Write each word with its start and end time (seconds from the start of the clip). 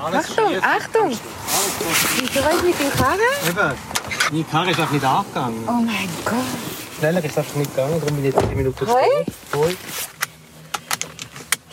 Achtung, 0.00 0.52
Achtung! 0.62 1.18
Wieso 2.18 2.40
euch 2.40 2.62
mit 2.62 2.78
dem 2.80 2.90
Karren? 2.90 3.18
Eben, 3.48 3.74
die 4.32 4.44
Karre 4.44 4.70
ist 4.70 4.80
auch 4.80 4.90
nicht 4.90 5.04
angegangen. 5.04 5.64
Oh 5.66 5.72
mein 5.72 6.08
Gott. 6.24 6.34
Schneller 6.98 7.24
ist 7.24 7.36
das 7.36 7.54
nicht 7.56 7.74
gegangen, 7.74 8.00
darum 8.00 8.16
bin 8.16 8.24
ich 8.24 8.34
jetzt 8.34 8.46
10 8.48 8.56
Minuten 8.56 8.86
Hoi? 8.86 9.24
Hoi. 9.54 9.76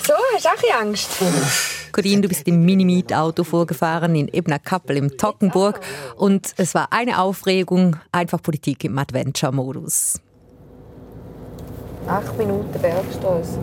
So, 0.04 0.14
hast 0.34 0.46
du 0.46 0.50
auch 0.50 0.54
ein 0.54 0.60
bisschen 0.60 0.80
Angst? 0.82 1.10
Corinne, 1.92 2.22
du 2.22 2.28
bist 2.28 2.48
im 2.48 2.66
Mini-Miet-Auto 2.66 3.44
vorgefahren 3.44 4.16
in 4.16 4.28
Ebner-Kappel 4.28 4.98
im 4.98 5.18
Tockenburg 5.18 5.80
und 6.18 6.54
es 6.58 6.76
war 6.76 6.88
eine 6.92 7.20
Aufregung, 7.20 7.98
einfach 8.12 8.42
Politik 8.42 8.84
im 8.84 8.98
Adventure-Modus. 8.98 10.20
Acht 12.08 12.38
Minuten 12.38 12.80
Bergstraße 12.80 13.60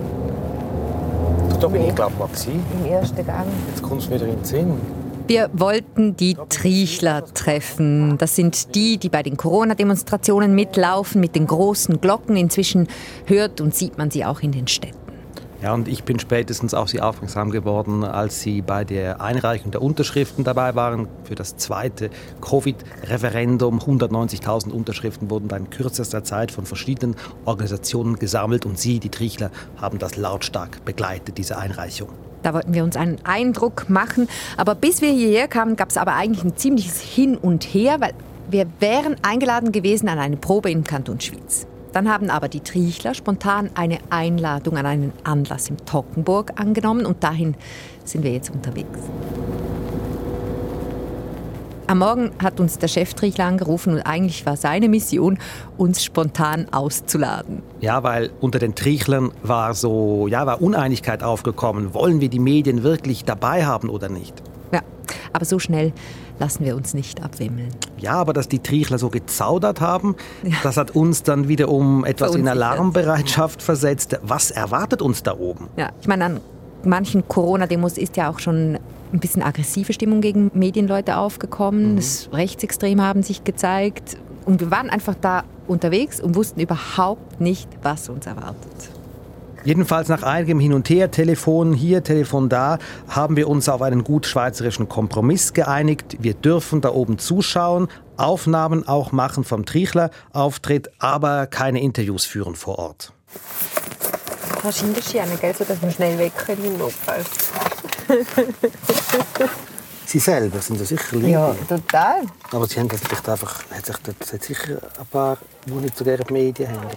Da 1.63 1.69
bin 1.69 1.87
ich 1.87 1.95
glaube 1.95 2.13
mal 2.19 2.27
gewesen. 2.27 2.61
im 2.81 2.91
ersten 2.91 3.25
Gang. 3.25 3.47
Jetzt 3.69 3.85
kommst 3.85 4.09
du 4.09 4.15
wieder 4.15 4.27
in 4.27 4.35
den 4.35 4.45
Sinn. 4.45 4.81
Wir 5.29 5.49
wollten 5.53 6.17
die 6.17 6.37
Triechler 6.49 7.25
treffen. 7.35 8.19
Das 8.19 8.35
sind 8.35 8.75
die, 8.75 8.99
die 8.99 9.09
bei 9.09 9.23
den 9.23 9.37
Corona-Demonstrationen 9.37 10.57
mitlaufen 10.57 11.21
mit 11.21 11.37
den 11.37 11.47
großen 11.47 12.01
Glocken. 12.01 12.35
Inzwischen 12.35 12.89
hört 13.27 13.61
und 13.61 13.77
sieht 13.77 13.97
man 13.97 14.11
sie 14.11 14.25
auch 14.25 14.41
in 14.41 14.51
den 14.51 14.67
Städten. 14.67 15.02
Ja, 15.63 15.75
und 15.75 15.87
ich 15.87 16.03
bin 16.03 16.19
spätestens 16.19 16.75
auf 16.75 16.89
Sie 16.89 17.01
aufmerksam 17.01 17.53
geworden, 17.53 18.03
als 18.03 18.41
Sie 18.41 18.63
bei 18.63 18.83
der 18.83 19.21
Einreichung 19.21 19.71
der 19.71 19.81
Unterschriften 19.81 20.43
dabei 20.43 20.75
waren 20.75 21.07
für 21.23 21.37
das 21.37 21.57
zweite 21.57 22.11
Covid-Referendum. 22.41 23.79
190.000 23.79 24.71
Unterschriften 24.71 25.31
wurden 25.31 25.47
da 25.47 25.57
in 25.57 25.71
kürzester 25.71 26.25
Zeit 26.25 26.51
von 26.51 26.67
verschiedenen 26.67 27.15
Organisationen 27.45 28.19
gesammelt 28.19 28.67
und 28.67 28.77
Sie, 28.77 28.99
die 28.99 29.09
Trichler, 29.09 29.53
haben 29.81 30.01
das 30.01 30.17
lautstark 30.17 30.85
begleitet, 30.85 31.39
diese 31.39 31.57
Einreichung. 31.59 32.09
Da 32.43 32.55
wollten 32.55 32.75
wir 32.75 32.83
uns 32.83 32.97
einen 32.97 33.25
Eindruck 33.25 33.89
machen. 33.89 34.27
Aber 34.57 34.75
bis 34.75 35.01
wir 35.01 35.13
hierher 35.13 35.47
kamen, 35.47 35.77
gab 35.77 35.91
es 35.91 35.97
aber 35.97 36.15
eigentlich 36.15 36.43
ein 36.43 36.57
ziemliches 36.57 37.01
Hin 37.01 37.37
und 37.37 37.63
Her, 37.63 38.01
weil 38.01 38.15
wir 38.51 38.67
wären 38.81 39.15
eingeladen 39.23 39.71
gewesen 39.71 40.09
an 40.09 40.19
eine 40.19 40.37
Probe 40.37 40.73
im 40.73 40.83
Kanton 40.83 41.21
Schwyz. 41.21 41.69
Dann 41.93 42.09
haben 42.09 42.31
aber 42.31 42.49
die 42.49 42.61
Triechler 42.61 43.15
spontan 43.15 43.71
eine 43.75 43.99
Einladung 44.11 44.77
an 44.77 44.87
einen 44.87 45.13
Anlass 45.25 45.69
im 45.69 45.77
Tockenburg 45.85 46.59
angenommen 46.61 47.05
und 47.05 47.23
dahin 47.23 47.55
sind 48.05 48.25
wir 48.25 48.33
jetzt 48.33 48.51
unterwegs. 48.51 48.99
Am 51.89 51.99
Morgen 51.99 52.31
hat 52.43 52.59
uns 52.59 52.79
der 52.79 52.89
Chef 52.89 53.13
Triechler 53.13 53.45
angerufen 53.45 53.93
und 53.93 54.01
eigentlich 54.01 54.47
war 54.47 54.57
seine 54.57 54.89
Mission, 54.89 55.39
uns 55.77 56.03
spontan 56.03 56.67
auszuladen. 56.73 57.63
Ja, 57.81 58.03
weil 58.03 58.31
unter 58.41 58.59
den 58.59 58.75
Triechlern 58.75 59.31
war 59.43 59.75
so, 59.75 60.27
ja, 60.27 60.47
war 60.47 60.63
Uneinigkeit 60.63 61.23
aufgekommen. 61.23 61.93
Wollen 61.93 62.23
wir 62.23 62.31
die 62.31 62.39
Medien 62.39 62.83
wirklich 62.83 63.27
dabei 63.27 63.67
haben 63.67 63.91
oder 63.91 64.09
nicht? 64.09 64.43
Ja, 64.73 64.81
aber 65.35 65.45
so 65.45 65.59
schnell 65.59 65.93
lassen 66.39 66.65
wir 66.65 66.77
uns 66.77 66.95
nicht 66.95 67.23
abwimmeln. 67.23 67.71
Ja, 67.99 68.15
aber 68.15 68.33
dass 68.33 68.49
die 68.49 68.59
Triechler 68.59 68.99
so 68.99 69.09
gezaudert 69.09 69.81
haben, 69.81 70.17
das 70.63 70.77
hat 70.77 70.93
uns 70.93 71.23
dann 71.23 71.49
wiederum 71.49 72.05
etwas 72.05 72.35
in. 72.35 72.49
Alarmbereitschaft 72.49 73.63
versetzt. 73.63 74.19
Was 74.23 74.51
erwartet 74.51 75.03
uns 75.03 75.23
da 75.23 75.37
oben? 75.37 75.69
Ja, 75.77 75.91
ich 76.01 76.09
meine, 76.09 76.25
an 76.25 76.41
manchen 76.85 77.27
Corona-Demos 77.29 77.99
ist 77.99 78.17
ja 78.17 78.31
auch 78.31 78.39
schon 78.39 78.79
ein 79.13 79.21
bisschen 79.21 79.43
aggressive 79.43 79.93
Stimmung 79.93 80.21
gegen 80.21 80.51
Medienleute 80.55 81.17
aufgekommen. 81.17 81.97
Das 81.97 82.29
Rechtsextreme 82.33 83.03
haben 83.03 83.23
sich 83.23 83.45
gezeigt. 83.45 84.17
Und 84.45 84.61
wir 84.61 84.71
waren 84.71 84.91
einfach 84.91 85.15
da 85.21 85.45
unterwegs 85.69 86.21
und 86.21 86.35
wussten 86.35 86.61
überhaupt 86.61 87.41
nicht, 87.41 87.69
was 87.83 88.09
uns 88.09 88.27
erwartet. 88.27 88.91
Jedenfalls 89.65 90.09
nach 90.09 90.23
einigem 90.23 90.59
Hin 90.59 90.73
und 90.73 90.89
Her, 90.91 91.11
Telefon 91.11 91.73
hier, 91.73 92.03
Telefon 92.03 92.49
da, 92.49 92.79
haben 93.09 93.37
wir 93.37 93.49
uns 93.49 93.69
auf 93.69 93.81
einen 93.83 94.03
gut 94.03 94.27
schweizerischen 94.27 94.89
Kompromiss 94.89 95.53
geeinigt. 95.53 96.17
Wir 96.21 96.35
dürfen 96.35 96.81
da 96.81 96.91
oben 96.91 97.19
zuschauen, 97.19 97.89
Aufnahmen 98.17 98.87
auch 98.89 99.13
machen 99.13 99.45
vom 99.45 99.65
Triechler-Auftritt, 99.65 100.91
aber 100.99 101.47
keine 101.47 101.81
Interviews 101.81 102.25
führen 102.25 102.57
vor 102.57 102.79
Ort. 102.79 103.13
Du 104.63 104.71
hinterschieben, 104.71 105.41
gell, 105.41 105.55
so 105.55 105.65
dass 105.65 105.81
wir 105.81 105.91
schnell 105.91 106.19
weg 106.19 106.33
können. 106.37 106.81
Sie 110.07 110.19
selber 110.19 110.61
sind 110.61 110.79
ja 110.79 110.85
sicher 110.85 111.17
lieb. 111.17 111.31
Ja, 111.31 111.55
total. 111.69 112.23
Aber 112.51 112.67
Sie 112.67 112.79
haben 112.79 112.89
das 112.89 113.01
vielleicht 113.01 113.29
einfach, 113.29 113.63
hat 113.71 113.87
sich 113.87 113.97
hat 114.33 114.45
sicher 114.45 114.79
ein 114.99 115.07
paar, 115.07 115.39
die 115.67 115.73
nicht 115.73 115.97
so 115.97 116.05
gerne 116.05 116.23
die 116.25 116.33
Medien 116.33 116.69
haben. 116.71 116.91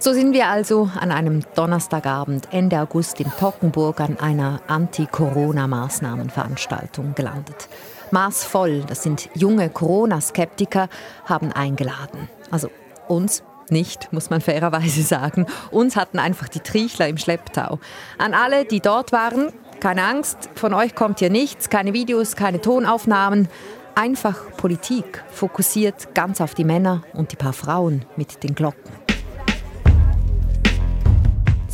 So 0.00 0.12
sind 0.12 0.32
wir 0.32 0.46
also 0.46 0.88
an 1.00 1.10
einem 1.10 1.42
Donnerstagabend 1.56 2.46
Ende 2.52 2.80
August 2.80 3.18
in 3.18 3.32
Tockenburg 3.40 4.00
an 4.00 4.16
einer 4.20 4.60
Anti-Corona-Maßnahmenveranstaltung 4.68 7.16
gelandet. 7.16 7.68
Maßvoll, 8.12 8.84
das 8.86 9.02
sind 9.02 9.28
junge 9.34 9.68
Corona-Skeptiker, 9.68 10.88
haben 11.24 11.52
eingeladen. 11.52 12.28
Also 12.52 12.70
uns 13.08 13.42
nicht, 13.70 14.12
muss 14.12 14.30
man 14.30 14.40
fairerweise 14.40 15.02
sagen. 15.02 15.46
Uns 15.72 15.96
hatten 15.96 16.20
einfach 16.20 16.48
die 16.48 16.60
Triechler 16.60 17.08
im 17.08 17.18
Schlepptau. 17.18 17.80
An 18.18 18.34
alle, 18.34 18.66
die 18.66 18.78
dort 18.78 19.10
waren, 19.10 19.52
keine 19.80 20.04
Angst, 20.04 20.48
von 20.54 20.74
euch 20.74 20.94
kommt 20.94 21.18
hier 21.18 21.30
nichts, 21.30 21.70
keine 21.70 21.92
Videos, 21.92 22.36
keine 22.36 22.60
Tonaufnahmen. 22.60 23.48
Einfach 23.96 24.36
Politik, 24.56 25.24
fokussiert 25.32 26.14
ganz 26.14 26.40
auf 26.40 26.54
die 26.54 26.62
Männer 26.62 27.02
und 27.14 27.32
die 27.32 27.36
paar 27.36 27.52
Frauen 27.52 28.04
mit 28.16 28.44
den 28.44 28.54
Glocken. 28.54 28.97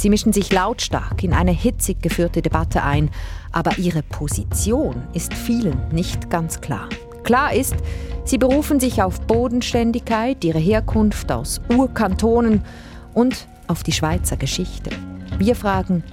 Sie 0.04 0.10
mischen 0.10 0.34
sich 0.34 0.52
lautstark 0.52 1.24
in 1.24 1.32
eine 1.32 1.52
hitzig 1.52 2.02
geführte 2.02 2.42
Debatte 2.42 2.82
ein, 2.82 3.08
aber 3.52 3.78
ihre 3.78 4.02
Position 4.02 5.02
ist 5.14 5.32
vielen 5.32 5.88
nicht 5.92 6.28
ganz 6.28 6.60
klar. 6.60 6.90
Klar 7.22 7.54
ist, 7.54 7.74
sie 8.22 8.36
berufen 8.36 8.80
sich 8.80 9.00
auf 9.00 9.22
Bodenständigkeit, 9.22 10.44
ihre 10.44 10.58
Herkunft 10.58 11.32
aus 11.32 11.62
Urkantonen 11.74 12.62
und 13.14 13.48
auf 13.66 13.82
die 13.82 13.92
Schweizer 13.92 14.36
Geschichte. 14.36 14.90
Wir 15.38 15.56
fragen, 15.56 16.04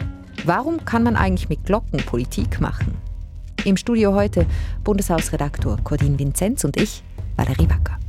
warum 0.45 0.85
kann 0.85 1.03
man 1.03 1.17
eigentlich 1.17 1.49
mit 1.49 1.65
Glocken 1.65 1.99
Politik 2.05 2.61
machen? 2.61 2.93
Im 3.65 3.75
Studio 3.75 4.13
heute 4.13 4.45
Bundeshausredaktor 4.85 5.79
Cordin 5.83 6.17
Vinzenz 6.17 6.63
und 6.63 6.77
ich, 6.77 7.03
Valerie 7.35 7.69
Wacker. 7.69 7.99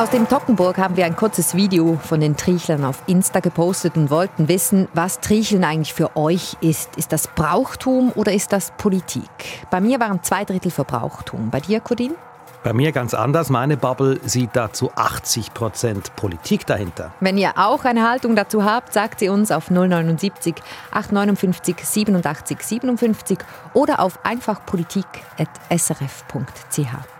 Aus 0.00 0.08
dem 0.08 0.26
Tockenburg 0.26 0.78
haben 0.78 0.96
wir 0.96 1.04
ein 1.04 1.14
kurzes 1.14 1.54
Video 1.54 2.00
von 2.02 2.20
den 2.20 2.34
Triechlern 2.34 2.86
auf 2.86 3.02
Insta 3.06 3.40
gepostet 3.40 3.98
und 3.98 4.08
wollten 4.08 4.48
wissen, 4.48 4.88
was 4.94 5.20
Triecheln 5.20 5.62
eigentlich 5.62 5.92
für 5.92 6.16
euch 6.16 6.56
ist. 6.62 6.96
Ist 6.96 7.12
das 7.12 7.28
Brauchtum 7.28 8.10
oder 8.14 8.32
ist 8.32 8.54
das 8.54 8.72
Politik? 8.78 9.28
Bei 9.70 9.82
mir 9.82 10.00
waren 10.00 10.22
zwei 10.22 10.46
Drittel 10.46 10.70
für 10.70 10.84
Brauchtum. 10.84 11.50
Bei 11.50 11.60
dir, 11.60 11.80
Codin? 11.80 12.14
Bei 12.62 12.72
mir 12.72 12.92
ganz 12.92 13.12
anders. 13.12 13.50
Meine 13.50 13.76
Bubble 13.76 14.18
sieht 14.24 14.56
da 14.56 14.72
zu 14.72 14.90
80 14.96 15.52
Prozent 15.52 16.16
Politik 16.16 16.64
dahinter. 16.64 17.12
Wenn 17.20 17.36
ihr 17.36 17.58
auch 17.58 17.84
eine 17.84 18.08
Haltung 18.08 18.36
dazu 18.36 18.64
habt, 18.64 18.94
sagt 18.94 19.18
sie 19.18 19.28
uns 19.28 19.52
auf 19.52 19.70
079 19.70 20.54
859 20.92 21.76
87 21.84 22.62
57 22.62 23.38
oder 23.74 24.00
auf 24.00 24.24
einfachpolitik.srf.ch. 24.24 27.19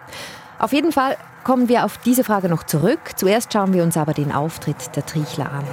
Auf 0.60 0.74
jeden 0.74 0.92
Fall 0.92 1.16
kommen 1.42 1.70
wir 1.70 1.86
auf 1.86 1.96
diese 1.96 2.22
Frage 2.22 2.50
noch 2.50 2.64
zurück. 2.64 3.00
Zuerst 3.16 3.50
schauen 3.50 3.72
wir 3.72 3.82
uns 3.82 3.96
aber 3.96 4.12
den 4.12 4.30
Auftritt 4.30 4.94
der 4.94 5.06
Triechler 5.06 5.50
an. 5.50 5.64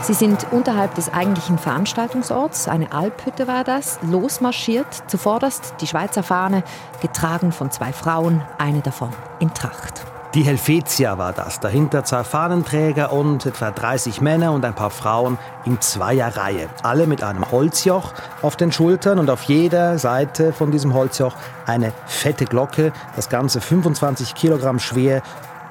Sie 0.00 0.14
sind 0.14 0.46
unterhalb 0.50 0.94
des 0.94 1.12
eigentlichen 1.12 1.58
Veranstaltungsorts, 1.58 2.68
eine 2.68 2.90
Alphütte 2.90 3.46
war 3.46 3.64
das, 3.64 4.00
losmarschiert, 4.02 5.08
zuvorderst 5.08 5.74
die 5.82 5.86
Schweizer 5.86 6.22
Fahne, 6.22 6.64
getragen 7.02 7.52
von 7.52 7.70
zwei 7.70 7.92
Frauen, 7.92 8.42
eine 8.58 8.80
davon 8.80 9.10
in 9.40 9.52
Tracht. 9.52 10.06
Die 10.34 10.44
Helvetia 10.44 11.18
war 11.18 11.32
das. 11.32 11.58
Dahinter 11.58 12.04
zwei 12.04 12.22
Fahnenträger 12.22 13.12
und 13.12 13.46
etwa 13.46 13.72
30 13.72 14.20
Männer 14.20 14.52
und 14.52 14.64
ein 14.64 14.74
paar 14.74 14.90
Frauen 14.90 15.38
in 15.64 15.80
Zweierreihe. 15.80 16.68
Alle 16.84 17.08
mit 17.08 17.24
einem 17.24 17.50
Holzjoch 17.50 18.12
auf 18.40 18.54
den 18.54 18.70
Schultern 18.70 19.18
und 19.18 19.28
auf 19.28 19.42
jeder 19.42 19.98
Seite 19.98 20.52
von 20.52 20.70
diesem 20.70 20.94
Holzjoch 20.94 21.34
eine 21.66 21.92
fette 22.06 22.44
Glocke. 22.44 22.92
Das 23.16 23.28
Ganze 23.28 23.60
25 23.60 24.36
Kilogramm 24.36 24.78
schwer 24.78 25.22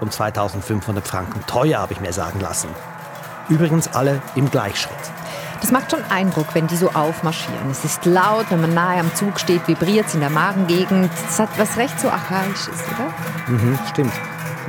und 0.01 0.11
2500 0.11 1.07
Franken 1.07 1.45
teuer, 1.47 1.79
habe 1.79 1.93
ich 1.93 2.01
mir 2.01 2.11
sagen 2.11 2.41
lassen. 2.41 2.67
Übrigens 3.47 3.87
alle 3.95 4.21
im 4.35 4.51
Gleichschritt. 4.51 4.91
Das 5.61 5.71
macht 5.71 5.91
schon 5.91 6.03
Eindruck, 6.09 6.47
wenn 6.53 6.67
die 6.67 6.75
so 6.75 6.89
aufmarschieren. 6.89 7.71
Es 7.71 7.85
ist 7.85 8.05
laut, 8.05 8.47
wenn 8.49 8.59
man 8.59 8.73
nahe 8.73 8.99
am 8.99 9.15
Zug 9.15 9.39
steht, 9.39 9.69
vibriert 9.69 10.07
es 10.07 10.15
in 10.15 10.19
der 10.19 10.29
Magengegend. 10.29 11.09
Das 11.27 11.39
hat 11.39 11.49
was 11.57 11.77
recht 11.77 11.97
so 11.97 12.09
Archaisches, 12.09 12.83
oder? 12.93 13.53
Mhm, 13.55 13.79
stimmt. 13.89 14.13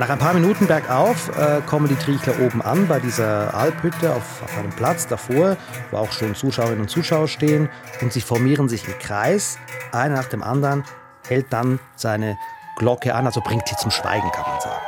Nach 0.00 0.08
ein 0.08 0.19
paar 0.19 0.32
Minuten 0.32 0.67
bergauf 0.67 1.29
äh, 1.37 1.61
kommen 1.67 1.87
die 1.87 1.94
Triechler 1.94 2.41
oben 2.41 2.62
an 2.62 2.88
bei 2.88 3.00
dieser 3.00 3.52
Alphütte 3.52 4.14
auf, 4.14 4.43
auf 4.43 4.56
einem 4.56 4.70
Platz 4.70 5.06
davor, 5.06 5.58
wo 5.91 5.99
auch 5.99 6.11
schon 6.11 6.35
Zuschauerinnen 6.35 6.81
und 6.81 6.88
Zuschauer 6.88 7.29
stehen 7.29 7.69
und 8.00 8.11
sie 8.11 8.23
formieren 8.23 8.67
sich 8.67 8.88
im 8.88 8.99
Kreis. 8.99 9.58
Einer 9.93 10.17
nach 10.17 10.25
dem 10.25 10.43
anderen 10.43 10.85
hält 11.29 11.52
dann 11.52 11.81
seine 11.97 12.38
Glocke 12.76 13.14
an, 13.14 13.26
also 13.26 13.43
bringt 13.43 13.69
sie 13.69 13.76
zum 13.76 13.91
Schweigen, 13.91 14.31
kann 14.32 14.47
man 14.50 14.61
sagen. 14.62 14.82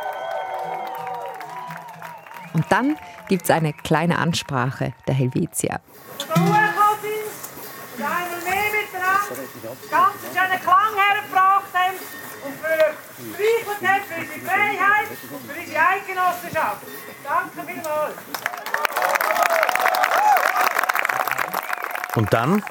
Und 2.54 2.64
dann 2.70 2.96
gibt 3.28 3.42
es 3.42 3.50
eine 3.50 3.74
kleine 3.74 4.16
Ansprache 4.16 4.94
der 5.06 5.14
Helvetia. 5.14 5.80
Ruhe, 6.34 6.46
Cousin! 6.46 7.20
Deine 7.98 8.42
mehr 8.48 8.80
miteinander 8.80 9.42
ganz 9.90 10.14
schönen 10.32 10.60
Klang 10.62 10.94
hergebracht 10.96 11.66
und 12.46 12.54
für 12.54 13.01
gestreichelt 13.30 13.82
haben 13.82 14.02
für 14.06 14.20
unsere 14.20 14.40
Freiheit 14.40 15.08
für 15.08 15.34
unsere 15.34 15.78
Eidgenossenschaft. 15.88 16.82
Danke 17.24 17.72
vielmals! 17.72 18.14
Und 22.14 22.32
dann 22.32 22.62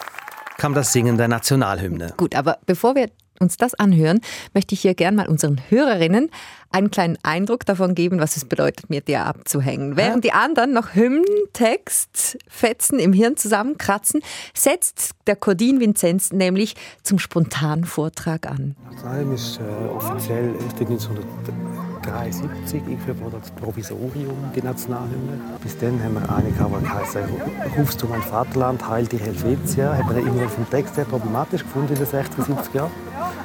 kam 0.58 0.74
das 0.76 0.94
Singen 0.94 1.18
der 1.18 1.28
Nationalhymne. 1.28 2.14
Gut, 2.18 2.36
aber 2.36 2.60
bevor 2.66 2.94
wir 2.96 3.10
uns 3.42 3.58
das 3.58 3.74
anhören, 3.74 4.22
möchte 4.54 4.76
ich 4.76 4.82
hier 4.82 4.94
gern 4.94 5.16
mal 5.16 5.28
unseren 5.28 5.60
Hörerinnen 5.70 6.30
einen 6.72 6.90
kleinen 6.90 7.18
Eindruck 7.24 7.66
davon 7.66 7.96
geben, 7.96 8.20
was 8.20 8.38
es 8.38 8.46
bedeutet, 8.46 8.90
mir 8.90 9.02
der 9.02 9.26
abzuhängen. 9.26 9.98
Während 9.98 10.24
die 10.24 10.32
anderen 10.32 10.74
noch 10.74 10.96
Hymnentext, 10.96 12.38
Fetzen 12.48 13.00
im 13.00 13.14
Hirn 13.14 13.38
zusammenkratzen, 13.38 14.22
setzt 14.54 15.12
der 15.28 15.36
Cordin 15.36 15.80
Vinzenz 15.80 16.32
nämlich 16.32 16.76
zum 17.04 17.20
spontanen 17.20 17.84
Vortrag 17.84 18.48
an. 18.48 18.76
Das 19.04 19.42
ist 19.42 19.60
äh, 19.60 19.64
offiziell 19.90 20.56
erst 20.56 20.80
1973 20.80 22.82
eingeführt 22.82 23.18
das 23.32 23.52
Provisorium, 23.52 24.52
die 24.56 24.62
Nationalhymne. 24.62 25.40
Bis 25.62 25.78
dann 25.78 26.02
haben 26.02 26.16
wir 26.16 26.36
eine 26.36 26.52
gehabt, 26.52 26.72
die 27.16 27.80
«Rufst 27.80 28.02
du 28.02 28.08
mein 28.08 28.22
Vaterland, 28.22 28.88
heil 28.88 29.06
die 29.08 29.18
Helvetia». 29.18 29.98
Hat 29.98 30.06
man 30.06 30.18
immer 30.18 30.50
vom 30.50 30.70
Text 30.70 30.98
her 30.98 31.06
problematisch 31.06 31.64
gefunden 31.64 31.94
in 31.94 32.00
den 32.00 32.08
60er, 32.08 32.46
70er 32.46 32.76
Jahren. 32.76 32.92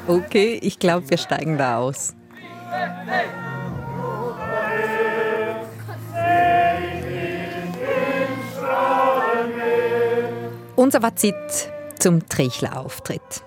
Okay, 0.06 0.58
ich 0.62 0.78
glaube, 0.78 1.10
wir 1.10 1.18
steigen 1.18 1.58
da 1.58 1.78
aus. 1.78 2.14
Unser 10.76 11.00
Fazit 11.00 11.34
zum 11.98 12.28
Trichler-Auftritt. 12.28 13.42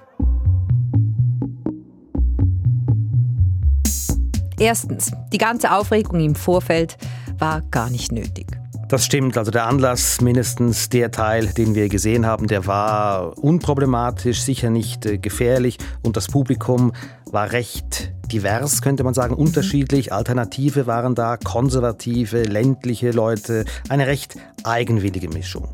Erstens, 4.60 5.14
die 5.32 5.38
ganze 5.38 5.72
Aufregung 5.72 6.20
im 6.20 6.36
Vorfeld 6.36 6.98
war 7.40 7.62
gar 7.72 7.90
nicht 7.90 8.12
nötig. 8.12 8.48
Das 8.90 9.06
stimmt. 9.06 9.38
Also 9.38 9.52
der 9.52 9.68
Anlass, 9.68 10.20
mindestens 10.20 10.90
der 10.90 11.12
Teil, 11.12 11.46
den 11.48 11.76
wir 11.76 11.90
gesehen 11.90 12.26
haben, 12.26 12.48
der 12.48 12.66
war 12.66 13.38
unproblematisch, 13.38 14.42
sicher 14.42 14.72
nicht 14.72 15.06
äh, 15.06 15.20
gefährlich 15.20 15.78
und 16.02 16.18
das 16.18 16.28
Publikum 16.28 16.94
war 17.32 17.52
recht 17.52 18.12
divers, 18.32 18.82
könnte 18.82 19.04
man 19.04 19.14
sagen, 19.14 19.36
unterschiedlich. 19.36 20.12
Alternative 20.12 20.88
waren 20.88 21.14
da, 21.14 21.38
konservative, 21.38 22.44
ländliche 22.44 23.12
Leute, 23.12 23.66
eine 23.90 24.08
recht 24.08 24.38
eigenwillige 24.64 25.30
Mischung. 25.30 25.68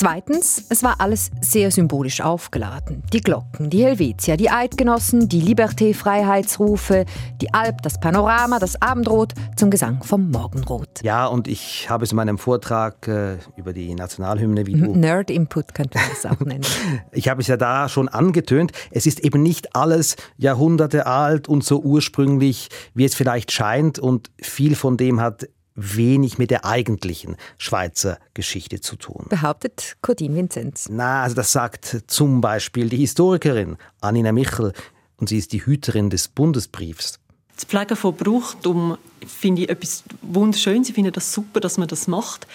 Zweitens, 0.00 0.64
es 0.70 0.82
war 0.82 0.98
alles 0.98 1.30
sehr 1.42 1.70
symbolisch 1.70 2.22
aufgeladen. 2.22 3.02
Die 3.12 3.20
Glocken, 3.20 3.68
die 3.68 3.84
Helvetia, 3.84 4.38
die 4.38 4.48
Eidgenossen, 4.48 5.28
die 5.28 5.42
Liberté-Freiheitsrufe, 5.42 7.04
die 7.42 7.52
Alp, 7.52 7.82
das 7.82 8.00
Panorama, 8.00 8.58
das 8.58 8.80
Abendrot 8.80 9.34
zum 9.56 9.68
Gesang 9.70 10.02
vom 10.02 10.30
Morgenrot. 10.30 11.02
Ja, 11.02 11.26
und 11.26 11.48
ich 11.48 11.90
habe 11.90 12.04
es 12.04 12.12
in 12.12 12.16
meinem 12.16 12.38
Vortrag 12.38 13.06
äh, 13.08 13.36
über 13.58 13.74
die 13.74 13.94
Nationalhymne, 13.94 14.66
wie 14.66 14.72
du... 14.72 14.86
Nerd-Input 14.96 15.74
könnte 15.74 15.98
man 15.98 16.06
das 16.08 16.24
auch 16.24 16.40
nennen. 16.46 16.64
ich 17.12 17.28
habe 17.28 17.42
es 17.42 17.48
ja 17.48 17.58
da 17.58 17.90
schon 17.90 18.08
angetönt. 18.08 18.72
Es 18.90 19.04
ist 19.04 19.20
eben 19.20 19.42
nicht 19.42 19.76
alles 19.76 20.16
Jahrhunderte 20.38 21.06
alt 21.06 21.46
und 21.46 21.62
so 21.62 21.78
ursprünglich, 21.78 22.70
wie 22.94 23.04
es 23.04 23.14
vielleicht 23.14 23.52
scheint. 23.52 23.98
Und 23.98 24.30
viel 24.40 24.76
von 24.76 24.96
dem 24.96 25.20
hat 25.20 25.46
wenig 25.80 26.38
mit 26.38 26.50
der 26.50 26.64
eigentlichen 26.64 27.36
Schweizer 27.58 28.18
Geschichte 28.34 28.80
zu 28.80 28.96
tun. 28.96 29.26
Behauptet 29.28 29.96
Codin 30.02 30.34
Vinzenz. 30.34 30.88
Na, 30.90 31.22
also 31.22 31.34
das 31.34 31.52
sagt 31.52 32.04
zum 32.06 32.40
Beispiel 32.40 32.88
die 32.88 32.98
Historikerin 32.98 33.76
Anina 34.00 34.32
Michel 34.32 34.72
und 35.16 35.28
sie 35.28 35.38
ist 35.38 35.52
die 35.52 35.64
Hüterin 35.64 36.10
des 36.10 36.28
Bundesbriefs. 36.28 37.18
Das 37.54 37.64
Pflegen 37.64 37.96
von 37.96 38.16
Brauchtum 38.16 38.96
finde 39.26 39.62
ich 39.62 39.68
etwas 39.68 40.02
wunderschön. 40.22 40.82
Ich 40.82 40.94
finde 40.94 41.12
das 41.12 41.32
super, 41.32 41.60
dass 41.60 41.76
man 41.76 41.88
das 41.88 42.06
macht. 42.06 42.46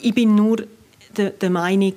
Ich 0.00 0.14
bin 0.14 0.34
nur 0.34 0.66
der, 1.16 1.30
der 1.30 1.50
Meinung, 1.50 1.94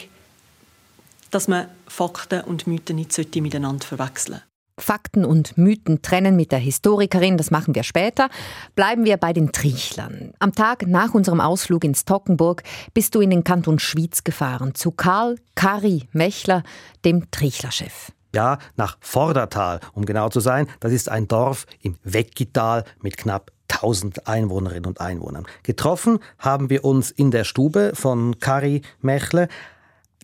dass 1.31 1.47
man 1.47 1.67
Fakten 1.87 2.41
und 2.41 2.67
Mythen 2.67 2.97
nicht 2.97 3.35
miteinander 3.35 3.85
verwechseln 3.85 4.33
sollte. 4.33 4.48
Fakten 4.81 5.25
und 5.25 5.57
Mythen 5.57 6.01
trennen 6.01 6.35
mit 6.35 6.51
der 6.51 6.59
Historikerin, 6.59 7.37
das 7.37 7.51
machen 7.51 7.75
wir 7.75 7.83
später. 7.83 8.29
Bleiben 8.75 9.05
wir 9.05 9.17
bei 9.17 9.33
den 9.33 9.51
Triechlern. 9.51 10.33
Am 10.39 10.53
Tag 10.53 10.87
nach 10.87 11.13
unserem 11.13 11.41
Ausflug 11.41 11.83
ins 11.83 12.05
Tockenburg 12.05 12.63
bist 12.93 13.15
du 13.15 13.21
in 13.21 13.29
den 13.29 13.43
Kanton 13.43 13.79
Schwyz 13.79 14.23
gefahren, 14.23 14.75
zu 14.75 14.91
Karl 14.91 15.37
Kari 15.55 16.07
Mechler, 16.11 16.63
dem 17.05 17.29
Triechlerchef. 17.31 18.11
Ja, 18.33 18.59
nach 18.75 18.97
Vordertal, 19.01 19.79
um 19.93 20.05
genau 20.05 20.29
zu 20.29 20.39
sein. 20.39 20.67
Das 20.79 20.91
ist 20.91 21.09
ein 21.09 21.27
Dorf 21.27 21.65
im 21.81 21.97
Weggital 22.03 22.83
mit 23.01 23.17
knapp 23.17 23.51
1000 23.69 24.27
Einwohnerinnen 24.27 24.85
und 24.85 25.01
Einwohnern. 25.01 25.45
Getroffen 25.63 26.19
haben 26.37 26.69
wir 26.69 26.85
uns 26.85 27.11
in 27.11 27.31
der 27.31 27.43
Stube 27.43 27.91
von 27.95 28.39
Kari 28.39 28.81
Mechler. 29.01 29.47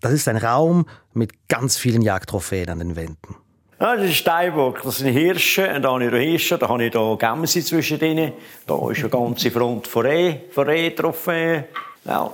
Das 0.01 0.13
ist 0.13 0.27
ein 0.27 0.37
Raum 0.37 0.85
mit 1.13 1.47
ganz 1.47 1.77
vielen 1.77 2.01
Jagdtrophäen 2.01 2.69
an 2.69 2.79
den 2.79 2.95
Wänden. 2.95 3.35
Ja, 3.77 3.97
das 3.97 4.05
ist 4.05 4.15
Steinbock, 4.15 4.81
das 4.83 4.99
sind 4.99 5.11
Hirsche, 5.11 5.69
und 5.75 5.81
da 5.81 5.91
habe 5.91 6.05
ich 6.05 6.11
da 6.11 6.15
Hirsche, 6.15 6.57
da 6.57 6.69
habe 6.69 6.85
ich 6.85 6.91
da 6.93 7.15
Gämse 7.19 7.61
zwischen 7.61 7.99
denen, 7.99 8.31
da 8.65 8.89
ist 8.89 8.99
eine 8.99 9.09
ganze 9.09 9.51
Front 9.51 9.87
von 9.87 10.05
Reh, 10.05 10.37
von 10.49 10.65
Reh-Trophäen, 10.65 11.65
ja. 12.05 12.31